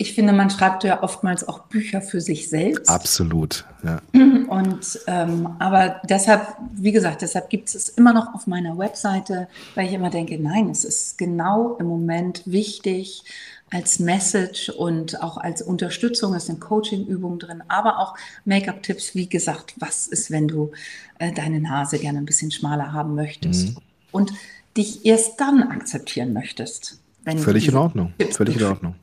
ich 0.00 0.14
finde, 0.14 0.32
man 0.32 0.48
schreibt 0.48 0.84
ja 0.84 1.02
oftmals 1.02 1.46
auch 1.46 1.64
Bücher 1.64 2.00
für 2.00 2.20
sich 2.20 2.48
selbst. 2.48 2.88
Absolut, 2.88 3.64
ja. 3.82 4.00
Und 4.48 5.00
ähm, 5.08 5.56
aber 5.58 6.00
deshalb, 6.08 6.46
wie 6.72 6.92
gesagt, 6.92 7.22
deshalb 7.22 7.50
gibt 7.50 7.74
es 7.74 7.88
immer 7.88 8.12
noch 8.12 8.32
auf 8.32 8.46
meiner 8.46 8.78
Webseite, 8.78 9.48
weil 9.74 9.88
ich 9.88 9.92
immer 9.92 10.08
denke, 10.08 10.38
nein, 10.38 10.70
es 10.70 10.84
ist 10.84 11.18
genau 11.18 11.76
im 11.78 11.86
Moment 11.86 12.42
wichtig 12.46 13.24
als 13.70 13.98
Message 13.98 14.70
und 14.70 15.20
auch 15.20 15.36
als 15.36 15.62
Unterstützung. 15.62 16.32
Es 16.34 16.46
sind 16.46 16.60
Coaching-Übungen 16.60 17.40
drin, 17.40 17.62
aber 17.66 17.98
auch 17.98 18.14
Make-up-Tipps. 18.44 19.16
Wie 19.16 19.28
gesagt, 19.28 19.74
was 19.78 20.06
ist, 20.06 20.30
wenn 20.30 20.46
du 20.46 20.70
äh, 21.18 21.32
deine 21.32 21.60
Nase 21.60 21.98
gerne 21.98 22.18
ein 22.18 22.24
bisschen 22.24 22.52
schmaler 22.52 22.92
haben 22.92 23.16
möchtest 23.16 23.70
mhm. 23.70 23.76
und 24.12 24.32
dich 24.76 25.04
erst 25.04 25.40
dann 25.40 25.64
akzeptieren 25.64 26.32
möchtest? 26.32 27.00
Völlig 27.36 27.68
in 27.68 27.76
Ordnung. 27.76 28.14
Tipps 28.16 28.36
Völlig 28.36 28.56
in 28.56 28.62
Ordnung. 28.62 28.94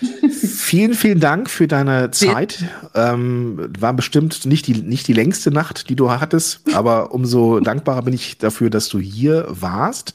Vielen, 0.30 0.94
vielen 0.94 1.20
Dank 1.20 1.50
für 1.50 1.66
deine 1.66 2.12
Zeit. 2.12 2.64
Ähm, 2.94 3.70
war 3.78 3.92
bestimmt 3.92 4.46
nicht 4.46 4.66
die, 4.68 4.74
nicht 4.74 5.08
die 5.08 5.12
längste 5.12 5.50
Nacht, 5.50 5.88
die 5.88 5.96
du 5.96 6.10
hattest, 6.10 6.60
aber 6.74 7.12
umso 7.12 7.60
dankbarer 7.60 8.02
bin 8.02 8.14
ich 8.14 8.38
dafür, 8.38 8.70
dass 8.70 8.88
du 8.88 9.00
hier 9.00 9.46
warst. 9.48 10.14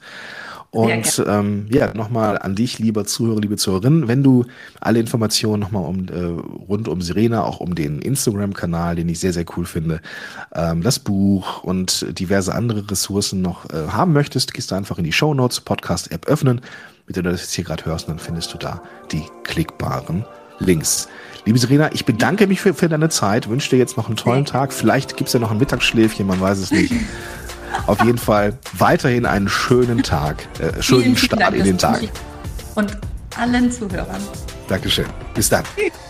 Und 0.75 1.23
ähm, 1.25 1.67
ja, 1.69 1.93
nochmal 1.93 2.37
an 2.37 2.53
dich, 2.53 2.79
lieber 2.79 3.05
Zuhörer, 3.05 3.39
liebe 3.39 3.55
Zuhörerinnen, 3.55 4.09
wenn 4.09 4.23
du 4.23 4.43
alle 4.81 4.99
Informationen 4.99 5.61
nochmal 5.61 5.85
um, 5.85 6.07
äh, 6.09 6.25
rund 6.67 6.89
um 6.89 7.01
Sirena, 7.01 7.45
auch 7.45 7.61
um 7.61 7.75
den 7.75 8.01
Instagram-Kanal, 8.01 8.97
den 8.97 9.07
ich 9.07 9.21
sehr, 9.21 9.31
sehr 9.31 9.45
cool 9.55 9.65
finde, 9.65 10.01
ähm, 10.53 10.83
das 10.83 10.99
Buch 10.99 11.63
und 11.63 12.05
diverse 12.19 12.53
andere 12.53 12.91
Ressourcen 12.91 13.41
noch 13.41 13.69
äh, 13.69 13.87
haben 13.87 14.11
möchtest, 14.11 14.53
gehst 14.53 14.71
du 14.71 14.75
einfach 14.75 14.97
in 14.97 15.05
die 15.05 15.13
Show 15.13 15.33
Notes, 15.33 15.61
Podcast-App 15.61 16.25
öffnen. 16.27 16.59
Wenn 17.07 17.23
du 17.23 17.31
das 17.31 17.41
jetzt 17.41 17.53
hier 17.53 17.63
gerade 17.63 17.85
hörst, 17.85 18.09
dann 18.09 18.17
findest 18.19 18.53
du 18.53 18.57
da 18.57 18.81
die 19.11 19.23
klickbaren 19.43 20.25
Links. 20.59 21.07
Liebe 21.45 21.59
Serena, 21.59 21.91
ich 21.93 22.05
bedanke 22.05 22.47
mich 22.47 22.61
für, 22.61 22.73
für 22.73 22.89
deine 22.89 23.09
Zeit, 23.09 23.47
wünsche 23.49 23.69
dir 23.69 23.77
jetzt 23.77 23.97
noch 23.97 24.07
einen 24.07 24.15
tollen 24.15 24.45
Tag. 24.45 24.73
Vielleicht 24.73 25.15
gibt's 25.15 25.33
ja 25.33 25.39
noch 25.39 25.51
ein 25.51 25.57
Mittagsschläfchen, 25.57 26.25
man 26.25 26.41
weiß 26.41 26.57
es 26.57 26.71
nicht. 26.71 26.93
Auf 27.87 28.03
jeden 28.03 28.17
Fall 28.17 28.57
weiterhin 28.77 29.25
einen 29.25 29.49
schönen 29.49 30.01
Tag, 30.01 30.47
äh, 30.59 30.81
schönen 30.81 31.15
Start 31.17 31.41
Dank, 31.41 31.55
in 31.55 31.65
den 31.65 31.77
Tag. 31.77 32.01
Und 32.73 32.97
allen 33.37 33.71
Zuhörern. 33.71 34.21
Dankeschön. 34.67 35.05
Bis 35.33 35.49
dann. 35.49 35.63